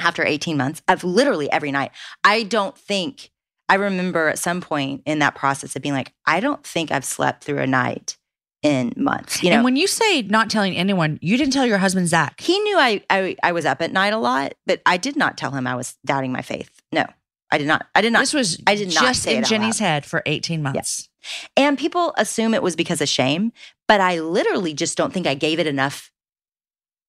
[0.00, 1.92] after 18 months of literally every night.
[2.24, 3.30] I don't think,
[3.68, 7.04] I remember at some point in that process of being like, I don't think I've
[7.04, 8.16] slept through a night
[8.62, 9.42] in months.
[9.42, 12.40] You know, and when you say not telling anyone, you didn't tell your husband Zac.
[12.40, 15.36] He knew I, I I was up at night a lot, but I did not
[15.36, 16.70] tell him I was doubting my faith.
[16.92, 17.04] No,
[17.50, 17.86] I did not.
[17.94, 18.20] I did not.
[18.20, 20.76] This was I did not just in Jennie's head for eighteen months.
[20.76, 21.08] Yes.
[21.56, 23.52] And people assume it was because of shame,
[23.88, 26.10] but I literally just don't think I gave it enough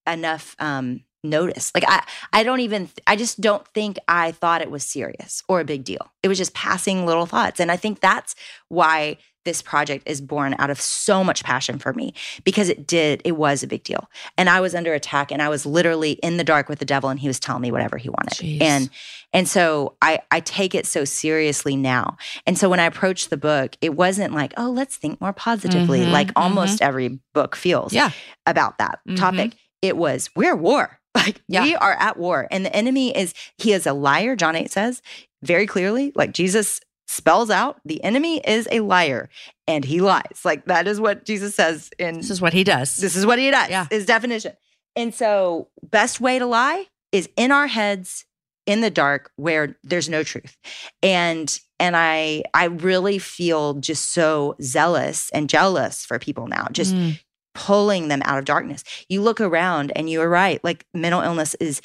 [0.08, 1.72] enough um notice.
[1.74, 2.04] Like I
[2.34, 5.84] I don't even I just don't think I thought it was serious or a big
[5.84, 6.12] deal.
[6.24, 7.60] It was just passing little thoughts.
[7.60, 8.36] And I think that's
[8.70, 13.22] why this project is born out of so much passion for me because it did
[13.26, 14.10] it was a big deal.
[14.38, 17.10] And I was under attack and I was literally in the dark with the devil
[17.10, 18.34] and he was telling me whatever he wanted.
[18.34, 18.62] Jeez.
[18.62, 18.90] And
[19.34, 22.18] and so I I take it so seriously now.
[22.46, 26.02] And so when I approached the book, it wasn't like, "Oh, let's think more positively,"
[26.02, 26.44] mm-hmm, like mm-hmm.
[26.44, 28.12] almost every book feels yeah.
[28.46, 29.16] about that mm-hmm.
[29.16, 29.54] topic.
[29.82, 31.64] It was, "We're war." Like yeah.
[31.64, 34.36] we are at war and the enemy is he is a liar.
[34.36, 35.02] John 8 says
[35.44, 39.30] very clearly, like Jesus spells out the enemy is a liar
[39.68, 40.42] and he lies.
[40.46, 42.96] Like that is what Jesus says in This is what he does.
[42.96, 43.70] This is what he does.
[43.70, 43.88] Yeah.
[43.90, 44.54] His definition.
[44.96, 48.26] And so best way to lie is in our heads
[48.66, 50.58] in the dark where there's no truth.
[51.04, 56.68] And and I I really feel just so zealous and jealous for people now.
[56.72, 57.20] Just mm
[57.54, 58.84] pulling them out of darkness.
[59.10, 61.82] You look around and you are right, like mental illness is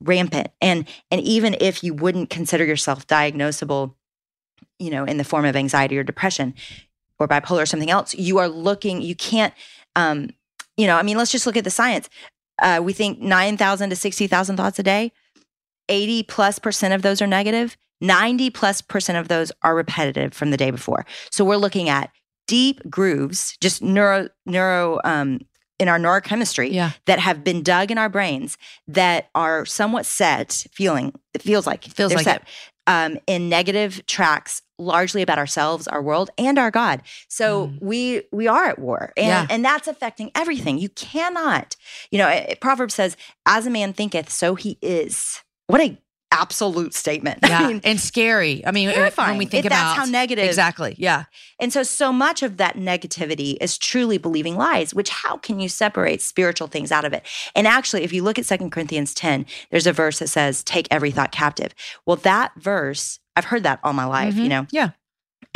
[0.00, 0.48] rampant.
[0.60, 3.94] And and even if you wouldn't consider yourself diagnosable,
[4.78, 6.54] you know, in the form of anxiety or depression
[7.18, 9.54] or bipolar or something else, you are looking, you can't
[9.94, 10.30] um,
[10.76, 12.08] you know, I mean, let's just look at the science.
[12.60, 15.12] Uh, we think 9,000 to 60,000 thoughts a day.
[15.88, 17.76] 80 plus percent of those are negative.
[18.00, 21.06] 90 plus percent of those are repetitive from the day before.
[21.30, 22.10] So we're looking at
[22.46, 25.40] deep grooves, just neuro neuro um,
[25.78, 26.92] in our neurochemistry Yeah.
[27.06, 28.56] that have been dug in our brains
[28.88, 32.42] that are somewhat set feeling it feels like Feels like set
[32.86, 38.46] um, in negative tracks largely about ourselves our world and our god so we we
[38.46, 39.28] are at war and Mm.
[39.28, 39.46] Yeah.
[39.50, 41.76] and that's affecting everything you cannot
[42.10, 45.98] you know it, proverb says as a man thinketh so he is what a
[46.32, 47.60] absolute statement Yeah.
[47.60, 48.64] I mean, and scary.
[48.66, 50.94] I mean, terrifying when we think If about that's how negative Exactly.
[50.98, 51.24] Yeah.
[51.60, 55.68] and so, so much of that negativity is truly believing lies, which how can you
[55.68, 57.24] separate spiritual things out of it?
[57.54, 60.88] And actually, if you look at Second Corinthians 10, there's a verse that says, take
[60.90, 61.74] every thought captive.
[62.04, 64.48] Well, that verse, I've heard that all my life, you Mhm.
[64.48, 64.90] know, Yeah.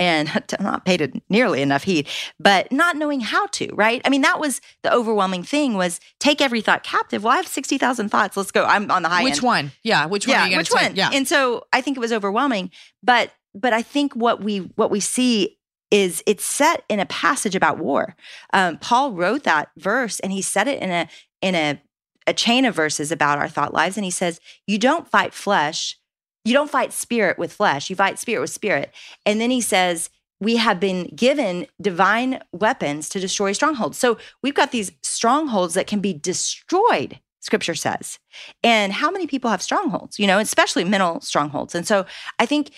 [0.00, 2.08] And not paid nearly enough heed,
[2.40, 4.00] but not knowing how to, right?
[4.04, 7.22] I mean, that was the overwhelming thing was take every thought captive.
[7.22, 8.36] Well, I have 60,000 thoughts.
[8.36, 8.64] Let's go.
[8.64, 9.72] I'm on the high Which end one?
[9.84, 10.06] Yeah.
[10.06, 10.32] Which one?
[10.34, 10.82] yeah, Are you which take?
[10.82, 10.96] one?
[10.96, 11.10] Yeah.
[11.12, 12.70] And so I think it was overwhelming,
[13.02, 15.58] but but I think what we what we see
[15.90, 18.14] is it's set in a passage about war.
[18.52, 21.08] Um, Paul wrote that verse, and he said it in a
[21.42, 21.80] in a
[22.26, 25.98] a chain of verses about our thought lives, and he says, "You don't fight flesh,
[26.44, 28.92] you don't fight spirit with flesh, you fight spirit with spirit."
[29.26, 30.10] And then he says.
[30.42, 33.98] We have been given divine weapons to destroy strongholds.
[33.98, 38.18] So we've got these strongholds that can be destroyed, scripture says.
[38.62, 41.74] And how many people have strongholds, you know, especially mental strongholds.
[41.74, 42.06] And so
[42.38, 42.70] I think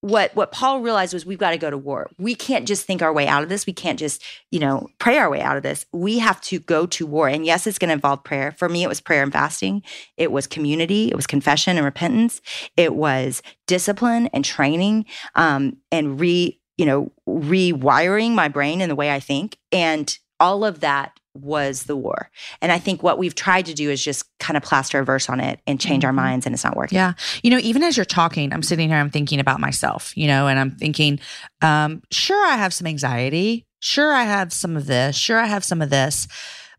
[0.00, 2.08] what what Paul realized was we've got to go to war.
[2.18, 3.66] We can't just think our way out of this.
[3.66, 5.86] We can't just, you know, pray our way out of this.
[5.92, 7.28] We have to go to war.
[7.28, 8.52] And yes, it's going to involve prayer.
[8.52, 9.82] For me, it was prayer and fasting.
[10.16, 11.08] It was community.
[11.08, 12.40] It was confession and repentance.
[12.76, 18.94] It was discipline and training um, and re, you know, rewiring my brain in the
[18.94, 19.58] way I think.
[19.72, 22.30] And all of that was the war.
[22.60, 25.28] And I think what we've tried to do is just kind of plaster a verse
[25.28, 26.16] on it and change our Mhm.
[26.16, 26.96] minds, and it's not working.
[26.96, 27.12] Yeah.
[27.42, 30.48] You know, even as you're talking, I'm sitting here, I'm thinking about myself, you know,
[30.48, 31.20] and I'm thinking,
[31.62, 33.66] um, sure, I have some anxiety.
[33.80, 35.16] Sure, I have some of this.
[35.16, 36.26] Sure, I have some of this.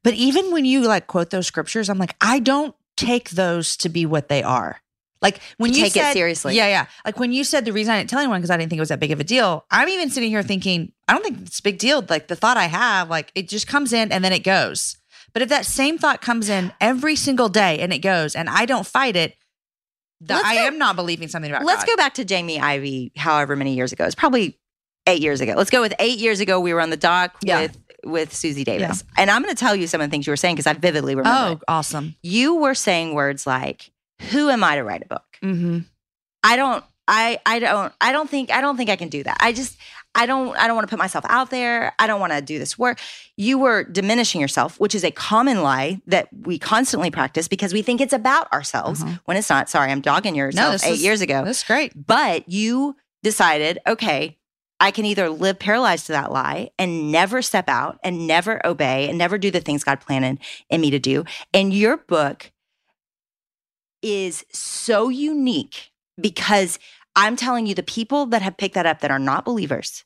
[0.04, 3.89] But even when you like quote those scriptures, I'm like, I don't take those to
[3.89, 4.82] be what they are.
[5.21, 6.55] Like when you Take it said, seriously.
[6.55, 6.86] Yeah, yeah.
[7.05, 8.82] Like when you said the reason I didn't tell anyone because I didn't think it
[8.82, 9.65] was that big of a deal.
[9.69, 12.03] I'm even sitting here thinking, I don't think it's a big deal.
[12.08, 14.97] Like the thought I have, like it just comes in and then it goes.
[15.34, 18.65] But if that same thought comes in every single day and it goes and I
[18.65, 19.36] don't fight it,
[20.25, 21.65] th- Let's I go- am not believing something about it.
[21.65, 21.91] Let's God.
[21.91, 24.05] go back to Jamie Ivey, however many years ago.
[24.05, 24.58] It's probably
[25.05, 25.53] eight years ago.
[25.58, 26.60] Let's go with eight years ago.
[26.62, 27.62] We were on the dock Yeah.
[27.62, 30.32] with with Susie Davis, and I'm going to tell you some of the things you
[30.32, 31.38] were saying because I vividly remember.
[31.38, 31.60] Oh, it.
[31.67, 32.15] awesome.
[32.23, 33.91] You were saying words like,
[34.32, 35.25] "Who am I to write a book?
[35.43, 35.79] Mm-hmm.
[36.43, 36.84] I don't.
[37.08, 37.93] I I don't.
[37.99, 38.51] I don't think.
[38.51, 39.38] I don't think I can do that.
[39.39, 39.77] I just."
[40.15, 41.93] I don't I don't want to put myself out there.
[41.99, 42.99] I don't want to do this work.
[43.38, 47.84] You were diminishing yourself, which is a common lie that we constantly practice because we
[47.84, 49.17] think it's about ourselves Uh-huh.
[49.25, 49.69] when it's not.
[49.69, 51.45] Sorry, I'm dogging yourself no, eight is- years ago.
[51.45, 51.93] That's great.
[52.08, 54.39] But you decided, okay,
[54.79, 59.10] I can either live paralyzed to that lie and never step out and never obey
[59.10, 60.39] and never do the things God planned
[60.71, 61.23] in me to do.
[61.53, 62.51] And your book
[64.01, 66.79] is so unique because
[67.15, 70.05] I'm telling you, the people that have picked that up that are not believers,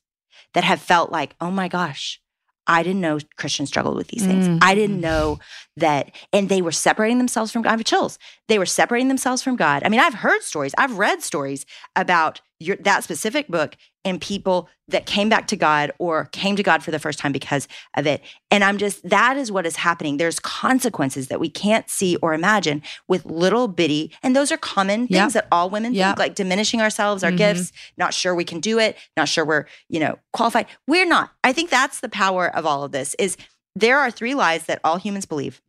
[0.54, 2.20] that have felt like, oh my gosh,
[2.66, 4.48] I didn't know Christians struggled with these things.
[4.48, 4.60] Mm.
[4.62, 5.40] I didn't know
[5.78, 6.12] that.
[6.32, 7.70] And they were separating themselves from God.
[7.70, 8.18] I have chills.
[8.48, 9.84] They were separating themselves from God.
[9.84, 13.76] I mean, I've heard stories, I've read stories about your, that specific book
[14.06, 17.32] and people that came back to God or came to God for the first time
[17.32, 18.22] because of it.
[18.52, 20.18] And I'm just, that is what is happening.
[20.18, 25.08] There's consequences that we can't see or imagine with little bitty, and those are common
[25.08, 26.10] things that all women Yeah.
[26.10, 27.38] think, like diminishing ourselves, our Mhm.
[27.38, 30.68] gifts, not sure we can do it, not sure we're, you know, qualified.
[30.88, 31.32] We're not.
[31.44, 33.38] I think that's the power of all of this is
[33.76, 35.62] there are three lies that all humans believe.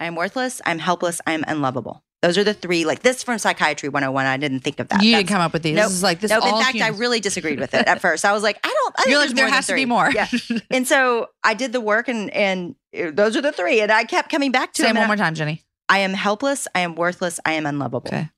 [0.00, 2.02] I'm worthless, I'm helpless, I'm unlovable.
[2.22, 4.24] Those are the three, like this from Psychiatry 101.
[4.26, 5.02] I didn't think of that.
[5.02, 5.74] you That's- didn't come up with these.
[5.74, 5.86] Nope.
[5.86, 6.30] This is like this.
[6.30, 6.44] Nope.
[6.46, 8.24] In fact, I really disagreed with it at first.
[8.24, 8.94] I was like, I don't.
[8.96, 10.08] I think You're like, there has to be more.
[10.10, 10.28] Yeah.
[10.70, 12.76] And so I did the work, and and
[13.12, 13.80] those are the three.
[13.80, 14.96] And I kept coming back to Say them.
[14.98, 15.62] one more time, Jennie.
[15.88, 16.68] I am helpless.
[16.74, 17.40] I am worthless.
[17.44, 18.08] I am unlovable.
[18.08, 18.28] Okay.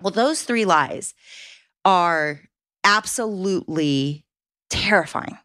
[0.00, 1.12] Well, those three lies
[1.84, 2.40] are
[3.22, 4.24] absolutely
[4.70, 5.38] terrifying.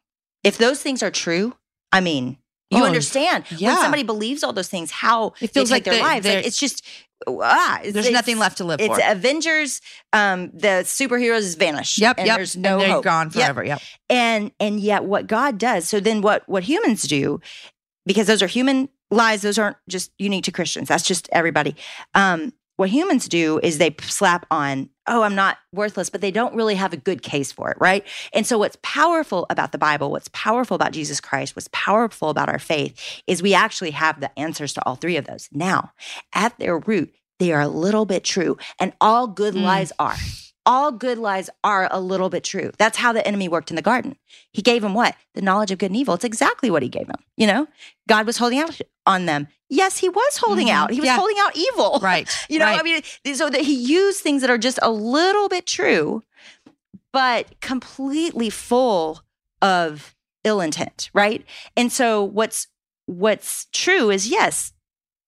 [0.43, 1.53] If those things are true,
[1.91, 2.38] I mean,
[2.69, 3.69] you Oh, understand yeah.
[3.73, 6.25] when somebody believes all those things, how It feels they like their they- lives.
[6.27, 6.86] Like, it's just
[7.27, 9.01] ah, it's, There's it's- nothing left to live It's for.
[9.12, 9.82] Avengers.
[10.13, 11.97] Um, the superheroes vanish.
[11.97, 12.38] Yep, and yep.
[12.38, 13.03] There's no and they're hope.
[13.03, 13.34] gone Yep.
[13.34, 13.63] forever.
[13.63, 13.82] Yep.
[14.10, 17.39] and and yet what god does so then what what humans do
[18.06, 21.75] because those are human lies those aren't just unique to christians that's just everybody
[22.15, 26.56] um what humans do is they slap on oh i'm not worthless but they don't
[26.56, 28.06] really have a good case for it right?
[28.34, 32.50] And so what's powerful about the bible what's powerful about jesus christ what's powerful about
[32.50, 35.50] our faith is we actually have the answers to all three of those.
[35.52, 35.92] Now
[36.34, 39.64] at their root they are a little bit true and all good Mm.
[39.64, 40.16] lies are
[40.68, 42.72] all good lies are a little bit true.
[42.78, 44.18] That's how the enemy worked in the garden.
[44.51, 45.15] He gave him what?
[45.34, 46.13] The knowledge of good and evil.
[46.13, 47.15] It's exactly what he gave him.
[47.38, 47.68] You know,
[48.07, 49.47] God was holding out on them.
[49.70, 50.72] Yes, he was holding Mhm.
[50.74, 50.91] out.
[50.91, 51.15] He was Yeah.
[51.15, 51.99] holding out evil.
[52.03, 52.30] Right.
[52.49, 52.80] You know, right.
[52.80, 53.01] I mean,
[53.34, 56.22] so that he used things that are just a little bit true,
[57.13, 59.22] but completely full
[59.61, 61.45] of ill intent, right?
[61.76, 62.68] And so what's
[63.05, 64.74] what's true is yes,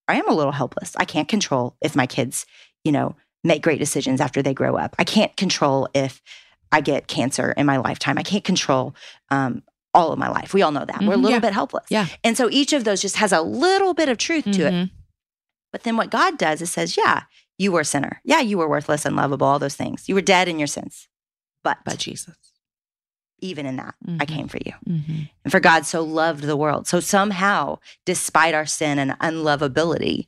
[0.08, 0.96] I am a little helpless.
[0.98, 2.46] I can't control if my kids,
[2.84, 4.96] you know, make great decisions after they grow up.
[5.00, 6.22] I can't control if
[6.72, 8.18] I get cancer in my lifetime.
[8.18, 8.96] I can't control
[9.32, 9.64] um,
[9.94, 10.54] all of my life.
[10.54, 11.02] We all know that.
[11.02, 11.22] We're a Mhm.
[11.24, 11.40] little Yeah.
[11.40, 11.86] bit helpless.
[11.90, 12.08] Yeah.
[12.24, 14.74] And so each of those just has a little bit of truth to it.
[14.74, 14.92] Mhm.
[15.72, 17.24] But then what God does is says, yeah,
[17.58, 18.22] you were a sinner.
[18.24, 20.08] Yeah, you were worthless and lovable, all those things.
[20.08, 21.08] You were dead in your sins.
[21.64, 22.36] But, But Jesus.
[23.42, 24.28] even in that, I Mhm.
[24.28, 24.74] came for you.
[24.88, 25.30] Mhm.
[25.44, 26.88] And for God so loved the world.
[26.88, 30.28] So somehow, despite our sin and unlovability,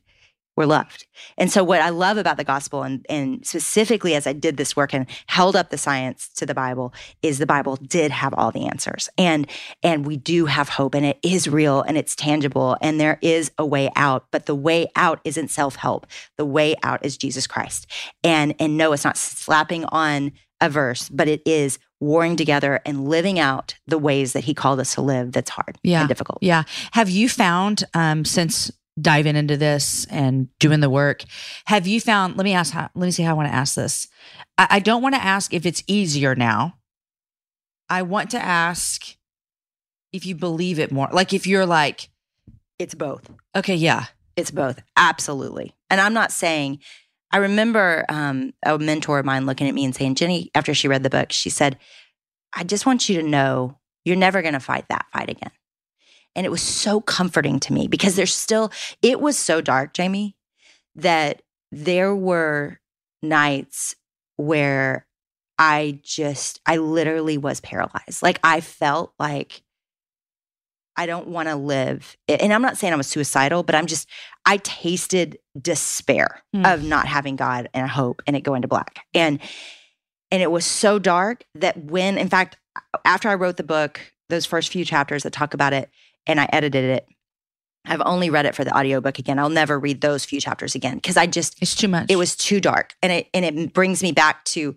[0.56, 1.06] we're loved.
[1.38, 4.76] And so what I love about the gospel and, and specifically as I did this
[4.76, 6.92] work and held up the science to the Bible
[7.22, 9.08] is the Bible did have all the answers.
[9.16, 9.46] And
[9.82, 13.50] and we do have hope and it is real and it's tangible and there is
[13.56, 16.06] a way out, but the way out isn't self-help.
[16.36, 17.86] The way out is Jesus Christ.
[18.22, 23.08] And and no, it's not slapping on a verse, but it is warring together and
[23.08, 26.00] living out the ways that he called us to live that's hard Yeah.
[26.00, 26.38] and difficult.
[26.42, 26.64] Yeah.
[26.92, 28.70] Have you found um since
[29.00, 31.24] diving into this and doing the work,
[31.66, 33.74] have you found let me ask how let me see how I want to ask
[33.74, 34.08] this.
[34.58, 36.74] I, I don't want to ask if it's easier now.
[37.88, 39.16] I want to ask
[40.12, 41.08] if you believe it more.
[41.12, 42.10] Like if you're like,
[42.78, 43.30] It's both.
[43.56, 44.06] okay, yeah.
[44.36, 44.82] It's both.
[44.96, 45.74] Absolutely.
[45.90, 46.78] And I'm not saying,
[47.32, 50.88] I remember um, a mentor of mine looking at me and saying, Jennie, after she
[50.88, 51.78] read the book, she said,
[52.54, 55.50] I just want you to know you're never going to fight that fight again.
[56.34, 58.72] And it was so comforting to me because there's still,
[59.02, 60.36] it was so dark, Jamie,
[60.94, 62.80] that there were
[63.22, 63.94] nights
[64.36, 65.06] where
[65.58, 68.22] I just, I literally was paralyzed.
[68.22, 69.62] Like I felt like
[70.96, 72.16] I don't want to live.
[72.28, 74.08] And I'm not saying I was suicidal, but I'm just,
[74.44, 76.66] I tasted despair Hmm.
[76.66, 79.04] of not having God and hope and it going to black.
[79.14, 79.38] And,
[80.30, 82.56] and it was so dark that when, in fact,
[83.04, 85.90] after I wrote the book, those first few chapters that talk about it
[86.26, 87.06] and I edited it,
[87.84, 89.38] I've only read it for the audiobook again.
[89.38, 92.06] I'll never read those few chapters again because I just, It's too much.
[92.10, 94.76] it was too dark and it and it brings me back to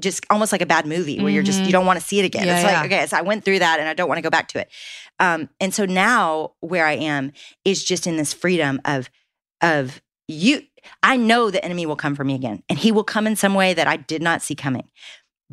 [0.00, 2.24] just almost like a bad movie where you're just you don't want to see it
[2.24, 2.80] again Yeah, it's yeah.
[2.80, 4.58] like okay so i went through that and i don't want to go back to
[4.58, 4.68] it
[5.20, 7.30] um and so now where i am
[7.64, 9.10] is just in this freedom of
[9.60, 10.62] of you
[11.02, 13.54] i know the enemy will come for me again and he will come in some
[13.54, 14.88] way that i did not see coming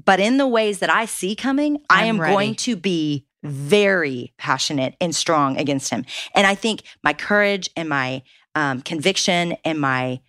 [0.04, 2.34] but in the ways that i see coming i I'm am ready.
[2.34, 7.88] going to be very passionate and strong against him and i think my courage and
[7.88, 8.22] my
[8.56, 10.20] um, conviction and my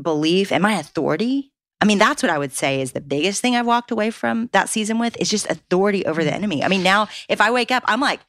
[0.00, 1.52] belief and my authority.
[1.80, 4.48] I mean, that's what I would say is the biggest thing I've walked away from
[4.52, 6.34] that season with is just authority over the Mm.
[6.34, 6.64] enemy.
[6.64, 8.20] I mean, now if I wake up, I'm like,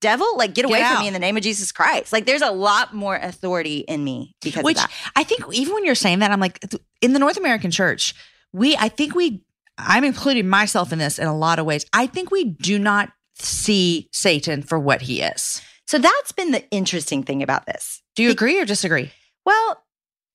[0.00, 2.12] devil, like get away Get from me in the name of Jesus Christ.
[2.12, 4.92] Like there's a lot more authority in me because Which of that.
[5.16, 6.64] I think even when you're saying that, I'm like,
[7.00, 8.14] in the North American church,
[8.52, 9.42] we, I think we,
[9.76, 11.84] I'm including myself in this in a lot of ways.
[11.92, 15.60] I think we do not see Satan for what he is.
[15.86, 18.02] So that's been the interesting thing about this.
[18.16, 19.12] Do you Be- agree or disagree?
[19.44, 19.82] Well,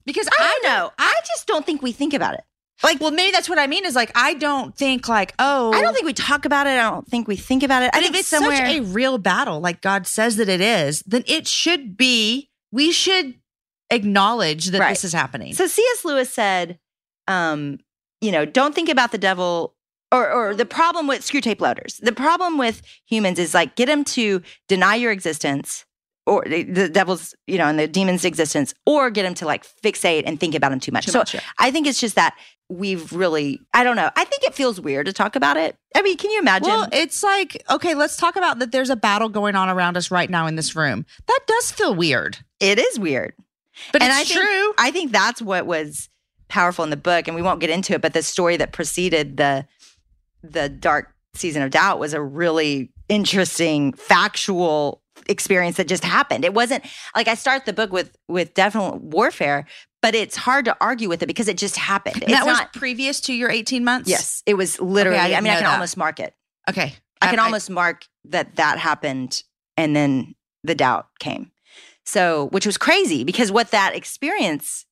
[0.05, 0.91] Because I know.
[0.97, 2.41] I just don't think we think about it.
[2.83, 5.81] like, well, maybe that's what I mean is like, I don't think like, oh, I
[5.81, 6.71] don't think we talk about it.
[6.79, 7.91] I don't think we think about it.
[7.93, 11.01] I think if it's somewhere such a real battle, like God says that it is,
[11.05, 13.35] then it should be, we should
[13.89, 14.89] acknowledge that Right.
[14.89, 15.53] this is happening.
[15.53, 16.05] So C.S.
[16.05, 16.79] Lewis said,
[17.27, 17.79] um,
[18.21, 19.75] you know, don't think about the devil
[20.11, 21.99] or or the problem with Screwtape Letters.
[22.01, 25.85] The problem with humans is like get them to deny your existence
[26.25, 29.65] or the, the devil's, you know, and the demon's existence, or get them to like
[29.83, 31.05] fixate and think about them too much.
[31.05, 31.39] Too so much, yeah.
[31.57, 32.35] I think it's just that
[32.69, 34.11] we've really, I don't know.
[34.15, 35.75] I think it feels weird to talk about it.
[35.95, 36.67] I mean, can you imagine?
[36.67, 40.11] Well, it's like, okay, let's talk about that there's a battle going on around us
[40.11, 41.03] right now in this room.
[41.27, 43.33] That does feel weird, it is weird.
[43.91, 44.73] but And it's I think- true.
[44.77, 46.09] I think that's what was
[46.47, 48.01] powerful in the book, and we won't get into it.
[48.01, 49.65] But the story that preceded the
[50.43, 56.45] the dark season of doubt was a really interesting, factual experience that just happened.
[56.45, 56.85] It wasn't
[57.15, 59.65] like I start the book with with definite warfare,
[60.01, 62.23] but it's hard to argue with it because it just happened.
[62.23, 62.73] And that was not.
[62.73, 64.09] previous to your 18 months?
[64.09, 65.19] Yes, it was literally.
[65.19, 65.73] I I, mean, I can that.
[65.73, 66.33] almost mark it.
[66.69, 66.95] Okay.
[67.21, 69.43] I can almost mark that that happened,
[69.75, 71.51] and then the doubt came.
[72.05, 74.85] So, which was crazy because what that experience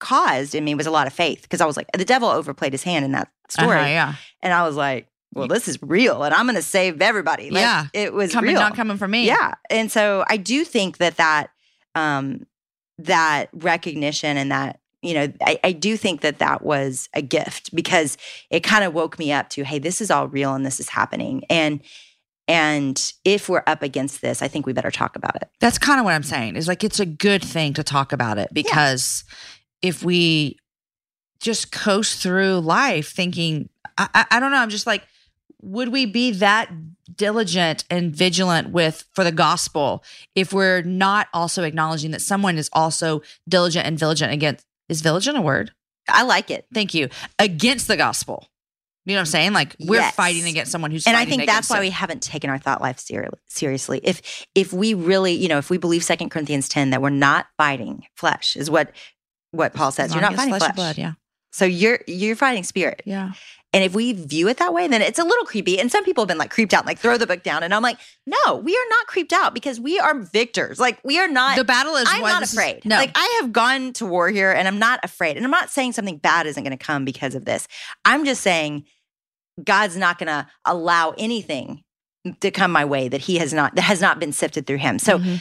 [0.00, 2.72] caused in me was a lot of faith because I was like, the devil overplayed
[2.72, 4.14] his hand in that story, Uh-huh, yeah.
[4.42, 7.50] and I was like, well, this is real, and I'm going to save everybody.
[7.50, 7.86] Like, Yeah.
[7.92, 8.60] it was Coming, real.
[8.60, 9.26] not coming from me.
[9.26, 11.50] Yeah, and so I do think that that
[11.94, 12.46] um,
[12.98, 17.74] that recognition and that you know, I, I do think that that was a gift
[17.74, 18.18] because
[18.50, 20.90] it kind of woke me up to, hey, this is all real and this is
[20.90, 21.42] happening.
[21.48, 21.80] And
[22.46, 25.48] and if we're up against this, I think we better talk about it.
[25.60, 26.56] That's kind of what I'm saying.
[26.56, 29.24] Is like it's a good thing to talk about it because
[29.82, 30.58] if we
[31.40, 35.04] just coast through life thinking, I, I, I don't know, I'm just like,
[35.62, 36.70] would we be that
[37.16, 40.02] diligent and vigilant with for the gospel
[40.34, 45.38] if we're not also acknowledging that someone is also diligent and vigilant against is vigilant
[45.38, 45.72] a word?
[46.08, 46.66] I like it.
[46.72, 47.08] Thank you.
[47.38, 48.48] Against the gospel.
[49.06, 49.52] You know what I'm saying?
[49.52, 50.14] Like we're Yes.
[50.14, 51.82] fighting against someone who's and I think that's why it.
[51.82, 54.00] we haven't taken our thought life ser- seriously.
[54.02, 57.46] If if we really, you know, if we believe Second Corinthians ten that we're not
[57.56, 58.92] fighting flesh, is what
[59.52, 60.12] what Paul says.
[60.12, 60.68] You're not fighting flesh.
[60.68, 60.98] and blood.
[60.98, 61.12] Yeah.
[61.52, 63.02] So you're you're fighting spirit.
[63.04, 63.32] Yeah.
[63.72, 65.78] And if we view it that way, then it's a little creepy.
[65.78, 67.62] And some people have been like creeped out, like throw the book down.
[67.62, 70.80] And I'm like, no, we are not creeped out because we are victors.
[70.80, 71.56] Like we are not.
[71.56, 72.84] The battle is I'm not is- afraid.
[72.84, 72.96] no.
[72.96, 75.36] Like I have gone to war here and I'm not afraid.
[75.36, 77.68] And I'm not saying something bad isn't going to come because of this.
[78.04, 78.84] I'm just saying
[79.62, 81.84] God's not going to allow anything
[82.40, 84.98] to come my way that he has not that has not been sifted through him.
[84.98, 85.40] So Mhm.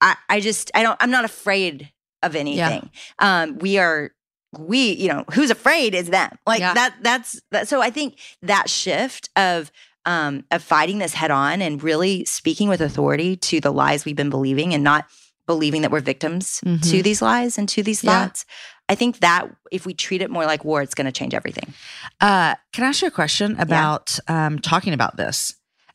[0.00, 1.90] I, I just I don't I'm not afraid
[2.22, 2.90] of anything.
[3.18, 4.10] Um we are
[4.58, 6.30] we, you know, who's afraid is them.
[6.46, 6.74] Like Yeah.
[6.74, 9.70] that that's that so I think that shift of
[10.04, 14.16] um of fighting this head on and really speaking with authority to the lies we've
[14.16, 15.06] been believing and not
[15.46, 17.02] believing that we're victims to Mhm.
[17.04, 18.10] these lies and to these Yeah.
[18.24, 18.44] thoughts.
[18.88, 21.72] I think that if we treat it more like war, it's going to change everything.
[22.20, 25.54] Uh, can I ask you a question about um, talking about this?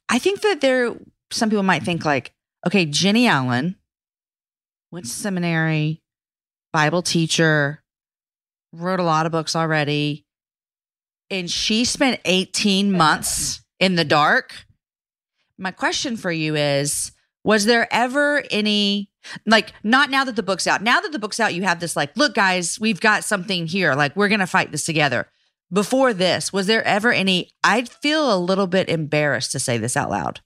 [0.10, 0.94] I think that there,
[1.32, 2.34] some people might think like,
[2.68, 3.76] okay, Jennie Allen
[4.92, 6.02] went to seminary,
[6.72, 7.84] Bible teacher,
[8.74, 10.26] wrote a lot of books already,
[11.30, 14.66] and she spent 18 months in the dark.
[15.58, 17.12] My question for you is
[17.44, 19.12] Was there ever any,
[19.46, 21.96] like, not now that the book's out, now that the book's out, you have this,
[21.96, 23.94] like, look, guys, we've got something here.
[23.94, 25.28] Like, we're going to fight this together.
[25.74, 27.52] Before this, was there ever any?
[27.64, 30.42] I'd feel a little bit embarrassed to say this out loud.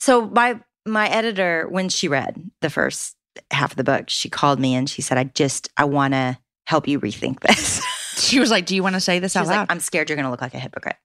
[0.00, 3.14] So my my editor, when she read the first
[3.50, 6.38] half of the book, she called me and she said, "I just I want to
[6.66, 7.84] help you rethink this."
[8.18, 9.58] She was like, Do you want to say this she out was loud?
[9.60, 10.96] like, "I'm scared you're going to look like a hypocrite,"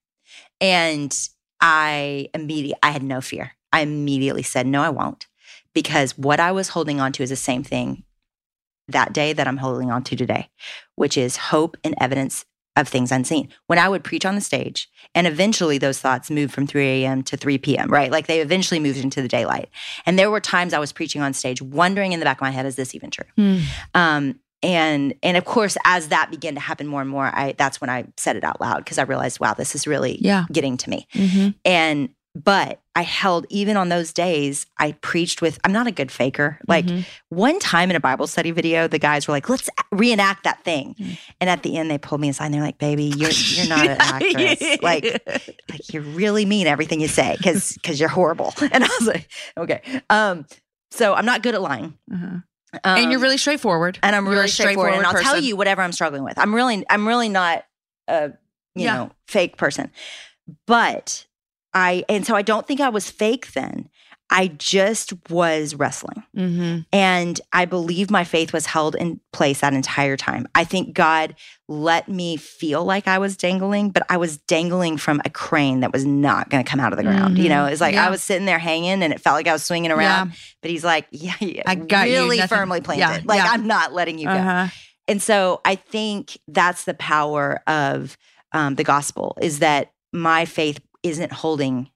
[0.60, 1.16] and
[1.62, 3.52] I immediately I had no fear.
[3.72, 5.28] I immediately said, "No, I won't,"
[5.76, 8.04] because what I was holding on to is the same thing
[8.88, 10.50] that day that I'm holding on to today,
[10.96, 12.46] which is hope and evidence
[12.76, 13.50] of things unseen.
[13.68, 17.22] When I would preach on the stage, and eventually those thoughts moved from 3 a.m.
[17.24, 18.12] to 3 p.m., right?
[18.12, 19.70] Like they eventually moved into the daylight.
[20.06, 22.52] And there were times I was preaching on stage, wondering in the back of my
[22.52, 23.26] head, is this even true?
[23.36, 23.58] Hmm.
[23.94, 27.82] Um, and and of course, as that began to happen more and more, I that's
[27.82, 30.46] when I said it out loud because I realized, wow, this is really Yeah.
[30.54, 31.06] getting to me.
[31.14, 31.50] Mm-hmm.
[31.66, 35.60] And but I held even on those days, I preached with.
[35.64, 36.60] I'm not a good faker.
[36.68, 37.06] Like Mhm.
[37.30, 40.96] one time in a Bible study video, the guys were like, "Let's reenact that thing,"
[41.00, 41.18] Mm.
[41.42, 42.46] and at the end, they pulled me aside.
[42.46, 44.82] and They're like, "Baby, you're you're not an actress.
[44.82, 45.04] Like,
[45.70, 49.30] like you really mean everything you say because because you're horrible." And I was like,
[49.58, 50.46] "Okay." Um,
[50.92, 51.98] so I'm not good at lying.
[52.14, 52.26] Uh-huh.
[52.84, 54.00] Um, and you're really straightforward.
[54.02, 56.38] and I'm really straightforward, and I'll tell you whatever I'm struggling with.
[56.40, 57.64] I'm really I'm really not
[58.08, 58.32] a
[58.76, 58.96] you Yeah.
[58.96, 59.92] know fake person,
[60.68, 61.26] but
[61.74, 63.90] I and so I don't think I was fake then.
[64.30, 66.24] I just was wrestling.
[66.36, 66.80] Mm-hmm.
[66.92, 70.48] And I believe my faith was held in place that entire time.
[70.56, 71.36] I think God
[71.68, 75.92] let me feel like I was dangling, but I was dangling from a crane that
[75.94, 77.38] was not going to come out of the ground.
[77.38, 77.50] You Mhm.
[77.50, 78.08] know, it's like Yeah.
[78.08, 80.84] I was sitting there hanging and it felt like I was swinging around, but he's
[80.86, 82.16] like, yeah, yeah I got you.
[82.16, 83.02] really Nothing- firmly planted.
[83.02, 83.52] yeah, like yeah.
[83.52, 84.32] I'm not letting you go.
[84.34, 84.68] Uh-huh.
[85.08, 88.18] And so I think that's the power of
[88.52, 91.90] um, the gospel is that my faith isn't holding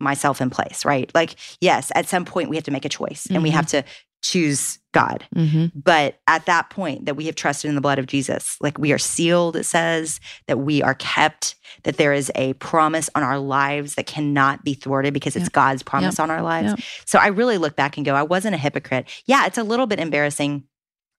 [0.00, 1.10] myself in place, right?
[1.14, 3.84] Like, yes, at some point we have to make a choice and we have to
[4.22, 5.24] choose God.
[5.34, 5.78] Mm-hmm.
[5.78, 8.92] But at that point that we have trusted in the blood of Jesus, like we
[8.92, 13.38] are sealed, it says that we are kept, that there is a promise on our
[13.38, 15.52] lives that cannot be thwarted because it's Yep.
[15.52, 16.70] God's promise on our lives.
[16.70, 16.80] Yep.
[17.06, 19.08] So I really look back and go, I wasn't a hypocrite.
[19.26, 20.64] Yeah, it's a little bit embarrassing,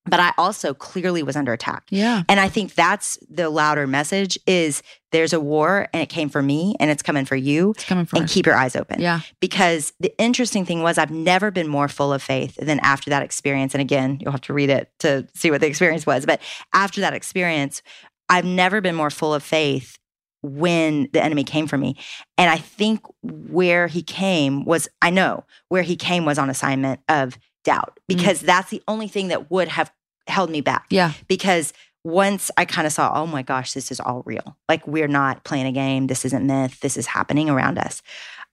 [0.06, 1.84] but I also clearly was under attack.
[1.89, 2.24] Yeah.
[2.28, 4.82] And I think that's the louder message is
[5.12, 8.06] there's a war and it came for me and it's coming for you It's coming
[8.06, 9.20] from and keep your eyes open Yeah.
[9.39, 13.22] because the interesting thing was I've never been more full of faith than after that
[13.22, 13.76] experience.
[13.76, 16.26] And again, you'll have to read it to see what the experience was.
[16.26, 16.41] But
[16.74, 17.82] after that experience,
[18.28, 19.97] I've never been more full of faith
[20.41, 21.95] when the enemy came for me.
[22.38, 27.02] And I think where he came was, I know where he came was on assignment
[27.08, 28.18] of doubt mm-hmm.
[28.18, 29.91] because that's the only thing that would have
[30.28, 31.14] held me back Yeah.
[31.28, 34.57] because once I kind of saw, oh my gosh, this is all real.
[34.68, 36.07] Like we're not playing a game.
[36.07, 36.80] This isn't myth.
[36.80, 38.01] This is happening around us.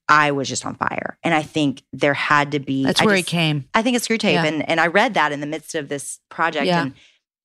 [0.08, 1.18] I was just on fire.
[1.22, 3.64] And I think there had to be That's I where just- he came.
[3.74, 4.32] I think it's Screwtape.
[4.32, 4.44] Yeah.
[4.44, 6.82] And and I read that in the midst of this project Yeah.
[6.82, 6.94] and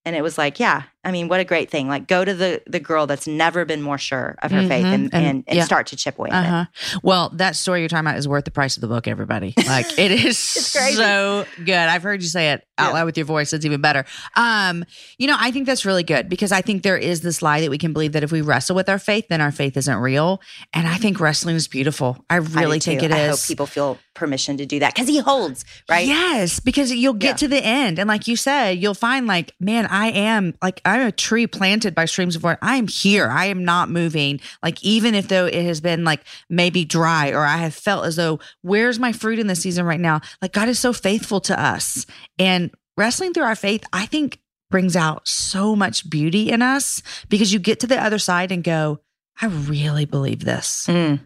[0.05, 1.87] And it was like, yeah, I mean, what a great thing.
[1.87, 4.93] Like go to the the girl that's never been more sure of her faith Mhm.
[4.93, 5.65] and, And- and, and yeah.
[5.65, 6.49] start to chip away Uh at it.
[6.49, 6.65] huh.
[7.03, 9.53] Well, that story you're talking about is worth the price of the book, everybody.
[9.67, 10.37] Like it is
[10.77, 11.69] so good.
[11.75, 12.93] I've heard you say it out Yeah.
[12.93, 13.53] loud with your voice.
[13.53, 14.05] It's even better.
[14.35, 14.85] Um,
[15.17, 17.69] you know, I think that's really good because I think there is this lie that
[17.69, 20.41] we can believe that if we wrestle with our faith, then our faith isn't real.
[20.73, 22.23] And I think wrestling is beautiful.
[22.29, 23.05] I I really think too.
[23.07, 23.17] it is.
[23.17, 26.05] I hope people feel permission to do that because he holds, right?
[26.07, 27.33] Yes, because you'll get Yeah.
[27.35, 27.99] to the end.
[27.99, 31.95] And like you said, you'll find like, man, I am like, I'm a tree planted
[31.95, 32.59] by streams of water.
[32.61, 33.27] I am here.
[33.27, 34.39] I am not moving.
[34.61, 38.15] Like, even if though it has been like maybe dry or I have felt as
[38.15, 40.21] though, where's my fruit in this season right now?
[40.39, 42.05] Like, God is so faithful to us.
[42.37, 44.39] And wrestling through our faith, I think
[44.69, 48.63] brings out so much beauty in us because you get to the other side and
[48.63, 48.99] go,
[49.41, 50.85] I really believe this.
[50.87, 51.21] Mm.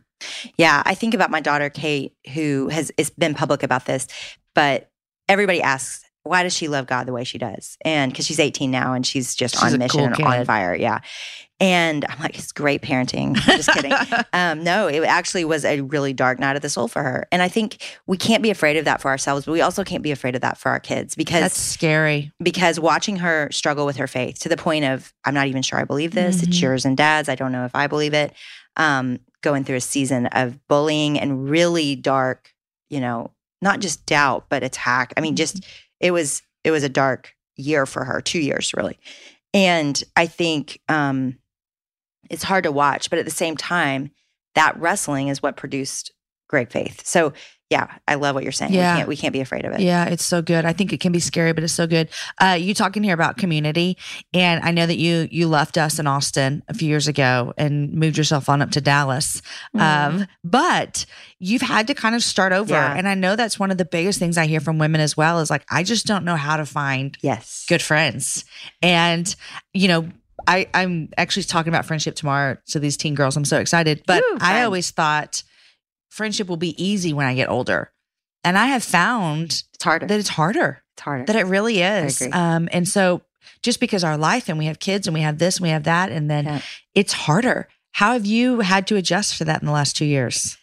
[0.57, 4.07] Yeah, I think about my daughter Kate, who has it's been public about this,
[4.55, 4.89] but
[5.27, 7.77] everybody asks, why does she love God the way she does?
[7.83, 10.75] And because she's 18 now and she's just She's on mission cool and on fire.
[10.75, 10.99] Yeah.
[11.59, 13.29] And I'm like, it's great parenting.
[13.29, 13.91] I'm just kidding.
[14.33, 17.27] Um, no, it actually was a really dark night of the soul for her.
[17.31, 20.03] And I think we can't be afraid of that for ourselves, but we also can't
[20.03, 22.31] be afraid of that for our kids because That's scary.
[22.43, 25.79] because watching her struggle with her faith to the point of I'm not even sure
[25.79, 26.43] I believe this.
[26.43, 26.61] It's Mhm.
[26.61, 27.29] yours and dad's.
[27.29, 28.33] I don't know if I believe it.
[28.75, 32.53] Um, going through a season of bullying and really dark,
[32.89, 33.31] you know,
[33.63, 35.13] not just doubt but attack.
[35.17, 35.65] I mean, just
[35.99, 38.99] it was it was a dark year for her, two years really.
[39.53, 41.37] And I think um,
[42.29, 44.11] it's hard to watch, but at the same time,
[44.55, 46.11] that wrestling is what produced
[46.47, 47.05] great faith.
[47.05, 47.33] So
[47.69, 48.71] yeah, I love what you're saying.
[48.73, 48.93] Yeah.
[48.93, 49.81] We can't we can't be afraid of it.
[49.81, 50.63] Yeah, it's so good.
[50.63, 52.07] I think it can be scary, but it's so good.
[52.39, 53.97] Uh, you talking here about community,
[54.33, 57.91] and I know that you you left us in Austin a few years ago and
[57.93, 59.41] moved yourself on up to Dallas.
[59.73, 61.05] Um, but
[61.39, 62.93] you've had to kind of start over, Yeah.
[62.95, 65.39] and I know that's one of the biggest things I hear from women as well.
[65.39, 67.65] Is like I just don't know how to find Yes.
[67.67, 68.45] good friends,
[68.81, 69.33] and
[69.73, 70.09] you know.
[70.49, 73.35] I, I'm actually talking about friendship tomorrow to these teen girls.
[73.35, 74.03] I'm so excited.
[74.07, 75.43] But Woo, I always thought
[76.09, 77.91] friendship will be easy when I get older.
[78.43, 80.07] And I have found It's harder.
[80.07, 81.25] that it's harder it's harder.
[81.25, 83.21] that it really is um and so
[83.63, 85.83] just because our life and we have kids and we have this and we have
[85.83, 86.61] that and then Yeah.
[86.95, 90.57] it's harder how have you had to adjust to that in the last two years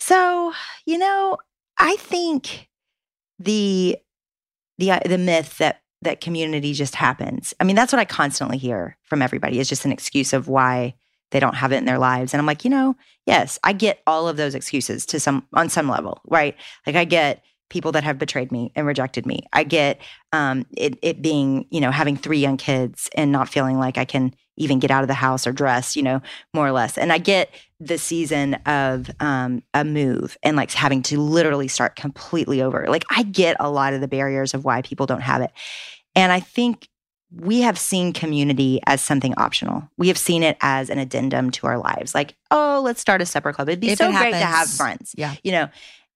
[0.00, 0.52] So,
[0.86, 1.36] you know,
[1.78, 2.68] I think
[3.38, 3.96] the
[4.78, 7.52] the uh, the myth that that community just happens.
[7.60, 9.58] I mean, that's what I constantly hear from everybody.
[9.58, 10.94] Is just an excuse of why
[11.30, 12.32] they don't have it in their lives.
[12.32, 15.68] And I'm like, you know, yes, I get all of those excuses to some on
[15.68, 16.56] some level, right?
[16.86, 19.42] Like I get people that have betrayed me and rejected me.
[19.52, 20.00] I get
[20.32, 24.04] um, it, it being, you know, having three young kids and not feeling like I
[24.04, 26.20] can even get out of the house or dress, you know,
[26.52, 26.98] more or less.
[26.98, 31.94] And I get the season of um, a move and like having to literally start
[31.94, 32.86] completely over.
[32.88, 35.50] Like I get a lot of the barriers of why people don't have it.
[36.14, 36.88] And I think
[37.30, 39.88] we have seen community as something optional.
[39.98, 42.14] We have seen it as an addendum to our lives.
[42.14, 43.68] Like, oh, let's start a supper club.
[43.68, 45.14] It'd be If so it great to have friends.
[45.16, 45.34] Yeah.
[45.44, 45.68] You know,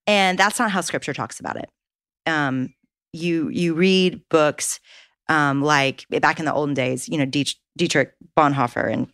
[0.07, 1.69] and that's not how scripture talks about it.
[2.25, 2.73] Um,
[3.11, 4.79] you you read books
[5.29, 9.07] um, like back in the olden days, you know, Diet- Dietrich Bonhoeffer, and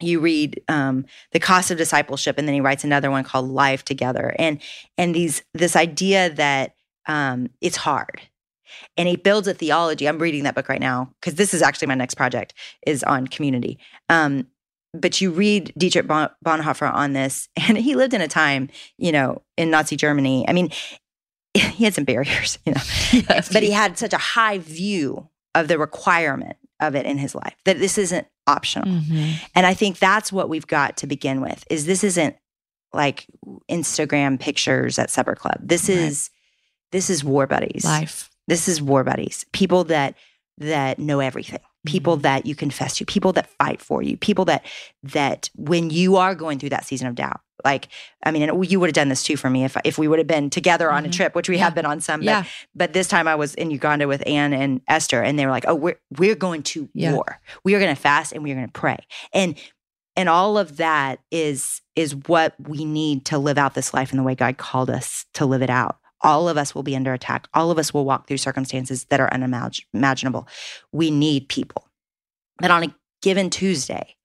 [0.00, 3.84] you read um, the cost of discipleship, and then he writes another one called Life
[3.84, 4.60] Together, and
[4.98, 6.74] and these this idea that
[7.06, 8.22] um, it's hard,
[8.96, 10.06] and he builds a theology.
[10.08, 12.54] I'm reading that book right now because this is actually my next project
[12.86, 13.78] is on community.
[14.08, 14.46] Um,
[14.94, 19.12] but you read Dietrich Bon- Bonhoeffer on this, and he lived in a time, you
[19.12, 20.44] know, in Nazi Germany.
[20.48, 20.70] I mean,
[21.54, 22.80] he had some barriers, you know,
[23.52, 27.54] but he had such a high view of the requirement of it in his life
[27.64, 28.86] that this isn't optional.
[28.88, 29.34] Mhm.
[29.54, 32.36] And I think that's what we've got to begin with is this isn't
[32.92, 33.26] like
[33.70, 35.58] Instagram pictures at supper club.
[35.62, 35.98] This Right.
[35.98, 36.30] is
[36.92, 37.84] this is war buddies.
[37.84, 39.44] life This is war buddies.
[39.52, 40.14] People that
[40.58, 41.60] that know everything.
[41.86, 44.64] People that you confess to, people that fight for you, people that
[45.04, 47.40] that when you are going through that season of doubt.
[47.64, 47.88] Like,
[48.24, 50.18] I mean, and you would have done this too for me if if we would
[50.18, 51.12] have been together on a Mhm.
[51.12, 51.64] trip, which we Yeah.
[51.64, 52.20] have been on some.
[52.20, 52.44] But, yeah
[52.74, 55.64] but this time I was in Uganda with Anne and Esther, and they were like,
[55.68, 57.12] "Oh, we're we're going to Yeah.
[57.14, 57.40] war.
[57.64, 58.98] We are going to fast and we are going to pray."
[59.32, 59.54] And
[60.16, 64.16] and all of that is is what we need to live out this life in
[64.16, 65.98] the way God called us to live it out.
[66.22, 67.46] All of us will be under attack.
[67.54, 70.48] All of us will walk through circumstances that are unimaginable.
[70.92, 71.88] We need people.
[72.58, 74.16] But on a given Tuesday,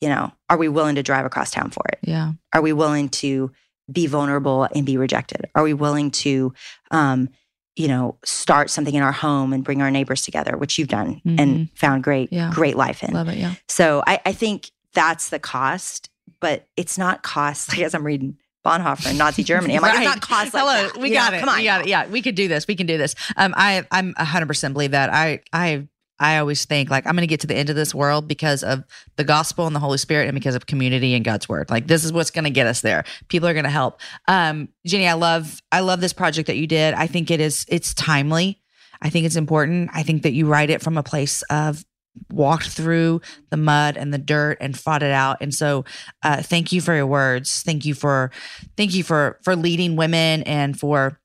[0.00, 1.98] you know, are we willing to drive across town for it?
[2.02, 3.50] yeah Are we willing to
[3.90, 5.48] be vulnerable and be rejected?
[5.54, 6.52] Are we willing to,
[6.90, 7.28] um,
[7.76, 11.20] you know, start something in our home and bring our neighbors together, which you've done
[11.24, 12.50] and found great, Yeah.
[12.52, 13.12] great life in?
[13.12, 17.68] love it yeah So I, I think that's the cost, but it's not cost.
[17.72, 20.04] Like as I'm reading Bonhoeffer in Nazi Germany, I'm like, it's Right.
[20.06, 20.96] not cost like Hello, that.
[21.00, 21.40] we You got know, it.
[21.40, 21.86] Come on, we got it.
[21.88, 22.66] Yeah, we could do this.
[22.66, 23.14] We can do this.
[23.36, 25.10] Um, I I'm 100 percent believe that.
[25.12, 25.86] I I
[26.18, 28.62] I always think like I'm going to get to the end of this world because
[28.64, 28.84] of
[29.16, 31.68] the gospel and the Holy Spirit and because of community and God's word.
[31.68, 33.04] Like this is what's going to get us there.
[33.28, 34.00] People are going to help.
[34.26, 36.94] Um, Jennie, I love I love this project that you did.
[36.94, 38.60] I think it is it's timely.
[39.02, 39.90] I think it's important.
[39.92, 41.84] I think that you write it from a place of
[42.30, 45.38] walked through the mud and the dirt and fought it out.
[45.40, 45.84] And so
[46.22, 47.62] uh, thank you for your words.
[47.62, 48.30] Thank you for
[48.76, 51.18] thank you for for leading women and for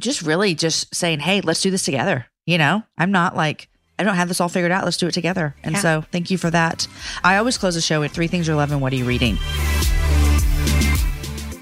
[0.00, 2.26] just really just saying hey let's do this together.
[2.46, 4.84] You know i'm not like i don't have this all figured out.
[4.84, 5.54] Let's do it together.
[5.62, 5.80] And Yeah.
[5.80, 6.86] so thank you for that.
[7.24, 8.80] I always close the show with three things you're loving.
[8.80, 9.36] What are you reading?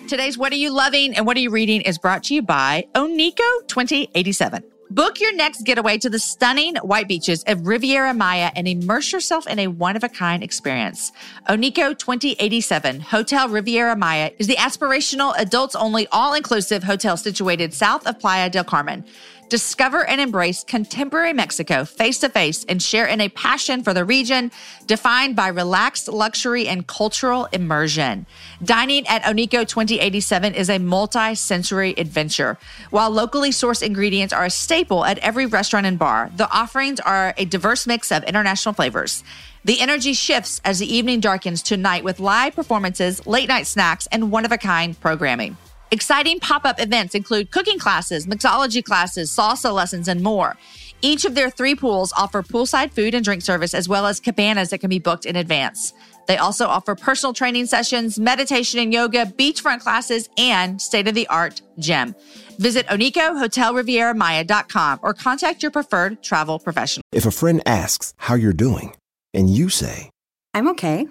[0.08, 2.86] Today's What Are You Loving and What Are You Reading is brought to you by
[2.94, 4.62] Unico 2087.
[4.90, 9.48] Book your next getaway to the stunning white beaches of Riviera Maya and immerse yourself
[9.48, 11.10] in a one of a kind experience.
[11.48, 18.06] Unico 2087 Hotel Riviera Maya is the aspirational, adults only, all inclusive hotel situated south
[18.06, 19.04] of Playa del Carmen.
[19.48, 24.04] Discover and embrace contemporary Mexico face to face and share in a passion for the
[24.04, 24.50] region
[24.86, 28.26] defined by relaxed luxury and cultural immersion.
[28.64, 32.58] Dining at Unico 2087 is a multi sensory adventure.
[32.90, 37.32] While locally sourced ingredients are a staple at every restaurant and bar, the offerings are
[37.36, 39.22] a diverse mix of international flavors.
[39.64, 44.08] The energy shifts as the evening darkens to night with live performances, late night snacks,
[44.10, 45.56] and one of a kind programming.
[45.92, 50.56] Exciting pop up events include cooking classes, mixology classes, salsa lessons, and more.
[51.00, 54.70] Each of their three pools offer poolside food and drink service, as well as cabanas
[54.70, 55.92] that can be booked in advance.
[56.26, 61.28] They also offer personal training sessions, meditation and yoga, beachfront classes, and state of the
[61.28, 62.16] art gym.
[62.58, 67.04] Visit UnicoHotelRivieraMaya.com or contact your preferred travel professional.
[67.12, 68.96] If a friend asks how you're doing,
[69.32, 70.10] and you say,
[70.52, 71.06] I'm okay.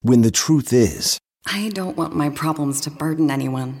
[0.00, 3.80] when the truth is, I don't want my problems to burden anyone.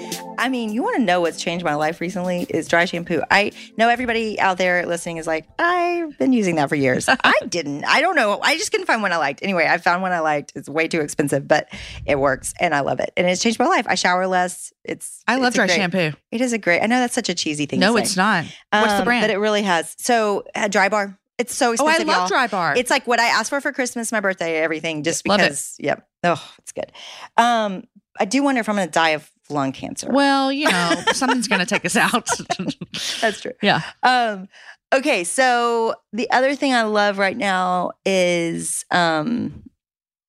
[0.41, 3.21] I mean, you want to know what's changed my life recently is dry shampoo.
[3.29, 7.07] I know everybody out there listening is like, I've been using that for years.
[7.23, 7.85] I didn't.
[7.85, 8.39] I don't know.
[8.41, 9.43] I just couldn't find one I liked.
[9.43, 10.53] Anyway, I found one I liked.
[10.55, 11.69] It's way too expensive, but
[12.05, 13.11] it works and I love it.
[13.15, 13.85] And it's changed my life.
[13.87, 14.73] I shower less.
[14.83, 16.11] It's I love it's dry great- shampoo.
[16.31, 16.81] It is a great.
[16.81, 17.79] I know that's such a cheesy thing.
[17.79, 18.45] No, it's not.
[18.71, 19.21] What's the Um, brand?
[19.23, 19.95] But it really has.
[19.99, 21.17] So, uh, Dry Bar.
[21.37, 22.07] It's so expensive.
[22.07, 22.27] oh, I love y'all.
[22.27, 22.75] Dry Bar.
[22.77, 25.43] It's like what I asked for for Christmas, my birthday, everything, just Love it.
[25.43, 25.75] because.
[25.79, 26.07] Yep.
[26.23, 26.91] Oh, it's good.
[27.37, 27.83] Um,
[28.19, 30.07] I do wonder if I'm going to die of lung cancer.
[30.09, 32.27] well, you know, something's going to take us out.
[33.21, 33.53] That's true.
[33.61, 33.81] yeah.
[34.03, 34.47] Um,
[34.93, 39.63] okay, so the other thing I love right now is um,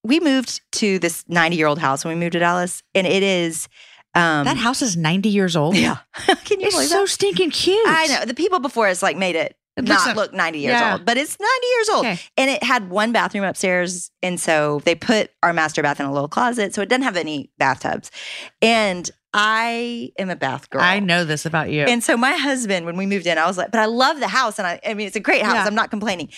[0.04, 3.22] we moved to this 90 year old house when we moved to Dallas, and it
[3.22, 3.68] is
[4.14, 5.76] um, That house is 90 years old.
[5.76, 5.98] Yeah,
[6.44, 7.08] can you It's believe so that?
[7.08, 7.78] stinking cute.
[7.86, 9.56] I know the people before us like made it.
[9.76, 10.92] It not look 90 years yeah.
[10.92, 12.06] old, but it's 90 years old.
[12.06, 12.20] Okay.
[12.36, 14.10] And it had one bathroom upstairs.
[14.22, 16.74] And so they put our master bath in a little closet.
[16.74, 18.10] So it didn't have any bathtubs.
[18.60, 20.82] And I am a bath girl.
[20.82, 21.84] I know this about you.
[21.84, 24.28] And so my husband, when we moved in, I was like, but I love the
[24.28, 24.58] house.
[24.58, 25.54] And I, I mean, it's a great house.
[25.54, 25.64] Yeah.
[25.64, 26.28] I'm not complaining,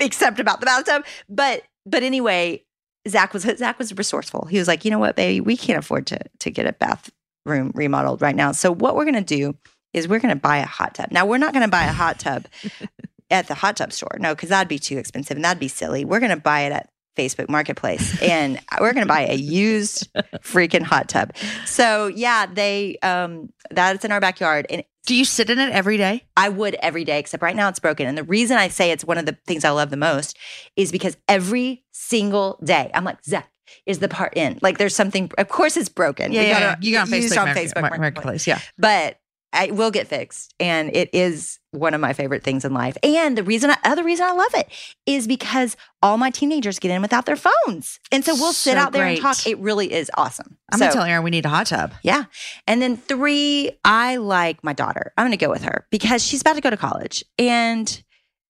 [0.00, 1.04] except about the bathtub.
[1.28, 2.64] But, but anyway,
[3.06, 4.46] Zac was, Zac was resourceful.
[4.46, 7.70] He was like, you know what, baby, we can't afford to, to get a bathroom
[7.74, 8.52] remodeled right now.
[8.52, 9.54] So what we're going to do
[9.92, 11.08] is we're going to buy a hot tub.
[11.10, 12.46] Now, we're not going to buy a hot tub
[13.30, 14.16] at the hot tub store.
[14.20, 16.04] No, because that'd be too expensive and that'd be silly.
[16.04, 20.08] We're going to buy it at Facebook Marketplace and we're going to buy a used
[20.42, 21.34] freaking hot tub.
[21.64, 24.66] So, yeah, they, um, that's in our backyard.
[24.68, 26.24] And Do you sit in it every day?
[26.36, 28.06] I would every day, except right now it's broken.
[28.06, 30.36] And the reason I say it's one of the things I love the most
[30.76, 33.50] is because every single day I'm like, Zac,
[33.86, 34.58] is the part in?
[34.62, 36.30] Like, there's something, of course, it's broken.
[36.32, 38.46] We gotta- You got on used Facebook, on Facebook Mar- Marketplace Marketplace.
[38.46, 38.60] Yeah.
[38.78, 39.18] but
[39.52, 42.96] I will get fixed, and it is one of my favorite things in life.
[43.02, 44.68] And the reason, I, other reason I love it
[45.06, 48.78] is because all my teenagers get in without their phones, and so we'll sit So
[48.78, 49.46] out there and talk.
[49.46, 50.58] It really is awesome.
[50.72, 51.92] I'm so, to tell Aaron we need a hot tub.
[52.02, 52.24] yeah.
[52.66, 55.12] And then three, I like my daughter.
[55.16, 58.02] I'm going to go with her because she's about to go to college, and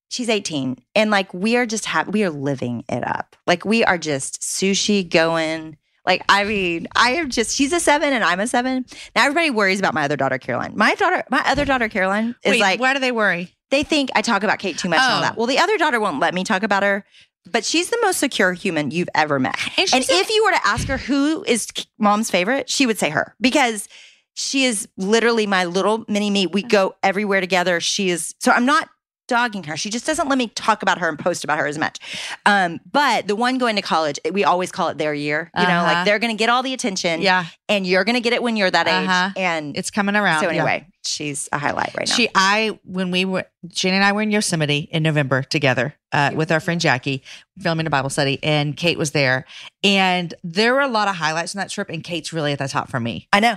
[0.09, 3.37] she's 18, and like we are just have we are living it up.
[3.47, 5.77] Like we are just sushi going.
[6.07, 8.87] Like, I mean, I am just, she's a seven and I'm a seven.
[9.15, 10.73] Now, everybody worries about my other daughter, Caroline.
[10.77, 13.53] My daughter, my other daughter, Caroline, is Wait, like, why do they worry?
[13.71, 15.23] they think I talk about Kate too much and all Oh.
[15.23, 15.37] that.
[15.37, 17.05] Well, the other daughter won't let me talk about her,
[17.51, 19.57] but she's the most secure human you've ever met.
[19.77, 21.67] And And, if you were to ask her who is
[21.99, 23.89] mom's favorite, she would say her because
[24.35, 26.47] she is literally my little mini me.
[26.47, 27.81] We go everywhere together.
[27.81, 28.89] She is, so I'm not
[29.29, 29.77] dogging her.
[29.77, 31.99] She just doesn't let me talk about her and post about her as much.
[32.47, 35.51] Um, but the one going to college, we always call it their year.
[35.57, 35.93] You know, Uh-huh.
[35.93, 37.20] like they're going to get all the attention.
[37.22, 37.47] Yeah.
[37.68, 39.09] And you're going to get it when you're that age.
[39.09, 39.31] Uh-huh.
[39.37, 40.41] And It's coming around.
[40.41, 40.57] so yeah.
[40.62, 42.14] anyway, she's a highlight right now.
[42.14, 46.31] She, I, when we were, Jennie and I were in Yosemite in November together uh,
[46.35, 47.22] with our friend Jackie,
[47.59, 49.45] filming a Bible study, and Kate was there.
[49.83, 52.68] And there were a lot of highlights on that trip, and Kate's really at the
[52.68, 53.29] top for me.
[53.33, 53.57] I know.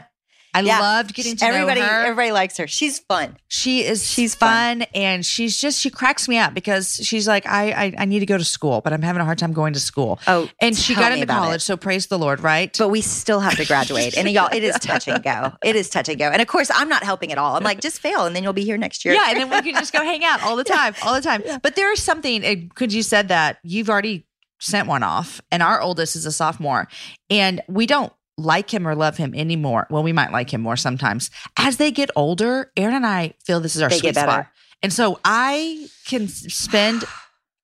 [0.53, 0.79] I Yeah.
[0.79, 2.01] loved getting to everybody, know her.
[2.05, 2.65] everybody likes her.
[2.67, 3.37] She's fun.
[3.47, 7.45] she is She's she's fun, and she's just she cracks me up because she's like
[7.45, 9.73] I, I I need to go to school, but I'm having a hard time going
[9.73, 10.19] to school.
[10.27, 11.65] Oh, and she got into college, it.
[11.65, 12.75] so praise the Lord, right?
[12.77, 14.17] But we still have to graduate.
[14.17, 15.53] and y'all, it is touch and go.
[15.63, 16.29] It is touch and go.
[16.29, 17.55] And of course, I'm not helping at all.
[17.55, 19.13] I'm like, just fail and then you'll be here next year.
[19.13, 21.43] Yeah, and then we can just go hang out all the time, all the time.
[21.61, 22.71] But there is something.
[22.75, 24.25] Could you said that you've already
[24.61, 26.87] sent one off, and our oldest is a sophomore,
[27.29, 29.87] and we don't like him or love him anymore.
[29.89, 31.29] Well, we might like him more sometimes.
[31.57, 34.47] As they get older, Aaron and I feel this is our They sweet spot,
[34.81, 37.03] and so I can spend,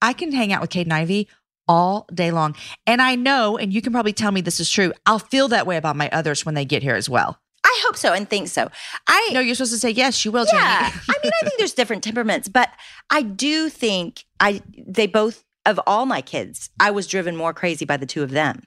[0.01, 1.29] I can hang out with Kate and Ivy
[1.67, 2.55] all day long,
[2.85, 4.93] and I know, and you can probably tell me this is true.
[5.05, 7.39] I'll feel that way about my others when they get here as well.
[7.63, 8.69] I hope so and think so.
[9.07, 10.23] I No, you're supposed to say yes.
[10.23, 10.91] you will, yeah.
[10.91, 12.69] I mean, I think there's different temperaments, but
[13.09, 17.85] I do think I they both of all my kids, I was driven more crazy
[17.85, 18.63] by the two of them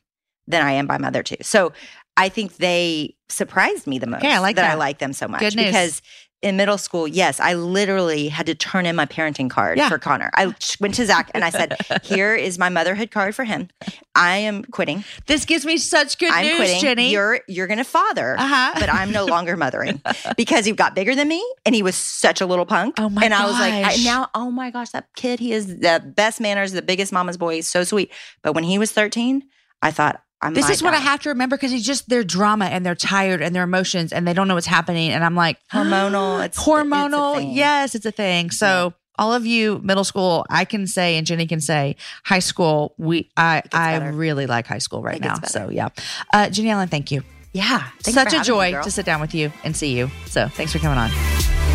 [0.49, 1.36] than I am by my other two.
[1.42, 1.72] So
[2.16, 4.24] I think they surprised me the most.
[4.24, 4.70] Okay, I like I that.
[4.72, 5.66] I like them so much Good news.
[5.66, 6.03] because.
[6.40, 9.88] In middle school, yes, I literally had to turn in my parenting card Yeah.
[9.88, 10.30] for Connor.
[10.34, 13.66] I went to Zac and I said, "Here is my motherhood card for him.
[14.14, 15.03] I am quitting.
[15.26, 16.80] This gives me such good I'm news, quitting.
[16.80, 17.11] Jennie.
[17.11, 18.70] You're you're gonna father, Uh-huh.
[18.78, 20.01] but I'm no longer mothering
[20.36, 22.94] because he got bigger than me and he was such a little punk.
[23.01, 25.66] Oh my And I was like, I, now, oh my gosh, that kid, he is
[25.80, 27.57] the best manners, the biggest mama's boy.
[27.57, 28.12] He's so sweet.
[28.44, 29.42] But when he was 13,
[29.82, 32.66] I thought, I'm This is what I have to remember because it's just their drama
[32.66, 35.11] and they're tired and their emotions and they don't know what's happening.
[35.11, 37.36] And I'm like, Hormonal, it's- hormonal.
[37.43, 38.51] it's yes, it's a thing.
[38.51, 42.95] So all of you middle school, I can say, and Jennie can say, high school.
[42.99, 44.12] We, I, I better.
[44.12, 45.41] really like high school right now.
[45.41, 45.89] So yeah,
[46.32, 47.22] uh, Jennie Allen, thank you.
[47.53, 47.89] Yeah.
[48.01, 50.09] Such a having me, joy to sit down with you and see you.
[50.26, 51.68] So thanks for coming on.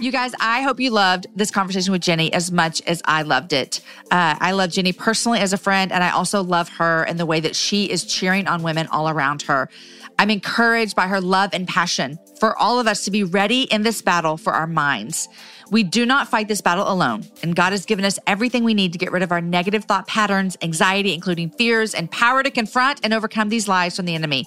[0.00, 3.52] You guys, I hope you loved this conversation with Jennie as much as I loved
[3.52, 3.82] it.
[4.10, 7.26] Uh, I love Jennie personally as a friend, and I also love her and the
[7.26, 9.68] way that she is cheering on women all around her.
[10.18, 13.82] I'm encouraged by her love and passion for all of us to be ready in
[13.82, 15.28] this battle for our minds.
[15.70, 18.92] We do not fight this battle alone, and God has given us everything we need
[18.92, 23.00] to get rid of our negative thought patterns, anxiety, including fears, and power to confront
[23.04, 24.46] and overcome these lies from the enemy.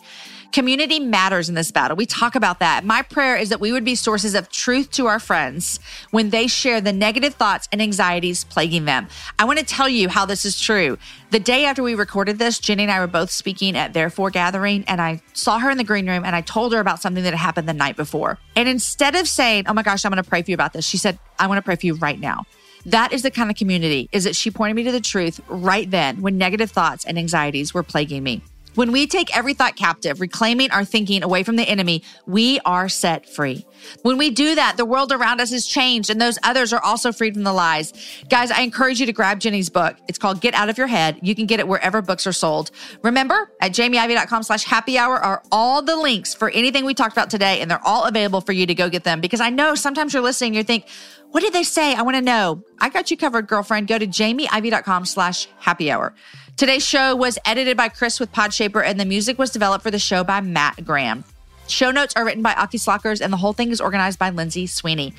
[0.53, 1.97] Community matters in this battle.
[1.97, 2.85] We talk about that.
[2.85, 5.79] My prayer is that we would be sources of truth to our friends
[6.11, 9.07] when they share the negative thoughts and anxieties plaguing them.
[9.39, 10.99] I want to tell you how this is true.
[11.31, 14.19] The day after we recorded this, Jennie and I were both speaking at the IF:
[14.31, 17.23] Gathering, and I saw her in the green room and I told her about something
[17.23, 18.37] that had happened the night before.
[18.55, 20.85] And instead of saying, Oh my gosh, I'm going to pray for you about this,
[20.85, 22.45] she said, I want to pray for you right now.
[22.85, 25.89] That is the kind of community is that she pointed me to the truth right
[25.89, 28.43] then when negative thoughts and anxieties were plaguing me.
[28.75, 32.89] When we take every thought captive, reclaiming our thinking away from the enemy, we are
[32.89, 33.67] set free.
[34.01, 37.11] When we do that, the world around us is changed and those others are also
[37.11, 37.93] freed from the lies.
[38.29, 39.97] Guys, I encourage you to grab Jennie's book.
[40.07, 41.19] It's called Get Out of Your Head.
[41.21, 42.71] You can get it wherever books are sold.
[43.01, 47.29] Remember, at jamieivey.com slash happy hour are all the links for anything we talked about
[47.29, 49.21] today, and they're all available for you to go get them.
[49.21, 50.87] Because I know sometimes you're listening, you think,
[51.31, 51.95] what did they say?
[51.95, 52.63] I want to know.
[52.79, 53.87] I got you covered, girlfriend.
[53.87, 56.13] Go to jamieivey.com slash happy hour.
[56.57, 59.97] Today's show was edited by Chris with Podshaper, and the music was developed for the
[59.97, 61.23] show by Matt Graham.
[61.67, 64.67] Show notes are written by Aki Slockers, and the whole thing is organized by Lindsay
[64.67, 65.13] Sweeney.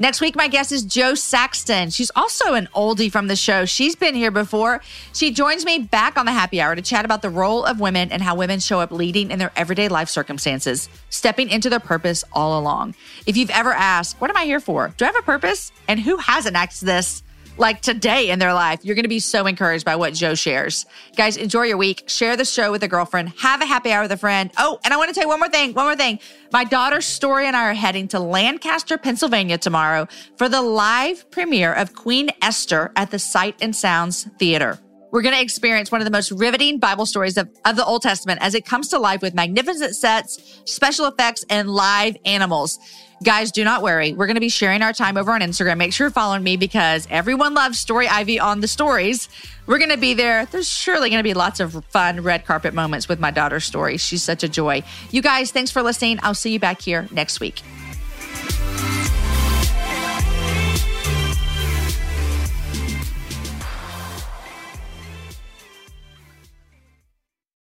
[0.00, 1.90] Next week, my guest is Jo Saxton.
[1.90, 3.64] She's also an oldie from the show.
[3.64, 4.80] She's been here before.
[5.12, 8.12] She joins me back on the happy hour to chat about the role of women
[8.12, 12.22] and how women show up leading in their everyday life circumstances, stepping into their purpose
[12.32, 12.94] all along.
[13.26, 14.94] If you've ever asked, What am I here for?
[14.96, 15.72] Do I have a purpose?
[15.88, 17.24] And who hasn't asked this?
[17.58, 18.84] Like today in their life.
[18.84, 20.86] You're going to be so encouraged by what Jo shares.
[21.16, 22.04] Guys, enjoy your week.
[22.06, 23.32] Share the show with a girlfriend.
[23.40, 24.52] Have a happy hour with a friend.
[24.56, 25.74] Oh, and I want to tell you one more thing.
[25.74, 26.20] One more thing.
[26.52, 30.06] My daughter Story and I are heading to Lancaster, Pennsylvania tomorrow
[30.36, 34.78] for the live premiere of Queen Esther at the Sight and Sounds Theater.
[35.10, 38.02] We're going to experience one of the most riveting Bible stories of, of the Old
[38.02, 42.78] Testament as it comes to life with magnificent sets, special effects, and live animals.
[43.24, 44.12] Guys, do not worry.
[44.12, 45.78] We're going to be sharing our time over on Instagram.
[45.78, 49.28] Make sure you're following me because everyone loves Story Ivey on the stories.
[49.66, 50.46] We're going to be there.
[50.46, 53.96] There's surely going to be lots of fun red carpet moments with my daughter's story.
[53.96, 54.82] She's such a joy.
[55.10, 56.20] You guys, thanks for listening.
[56.22, 57.60] I'll see you back here next week.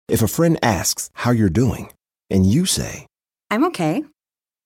[0.07, 1.91] If a friend asks how you're doing,
[2.29, 3.07] and you say,
[3.49, 4.03] I'm okay.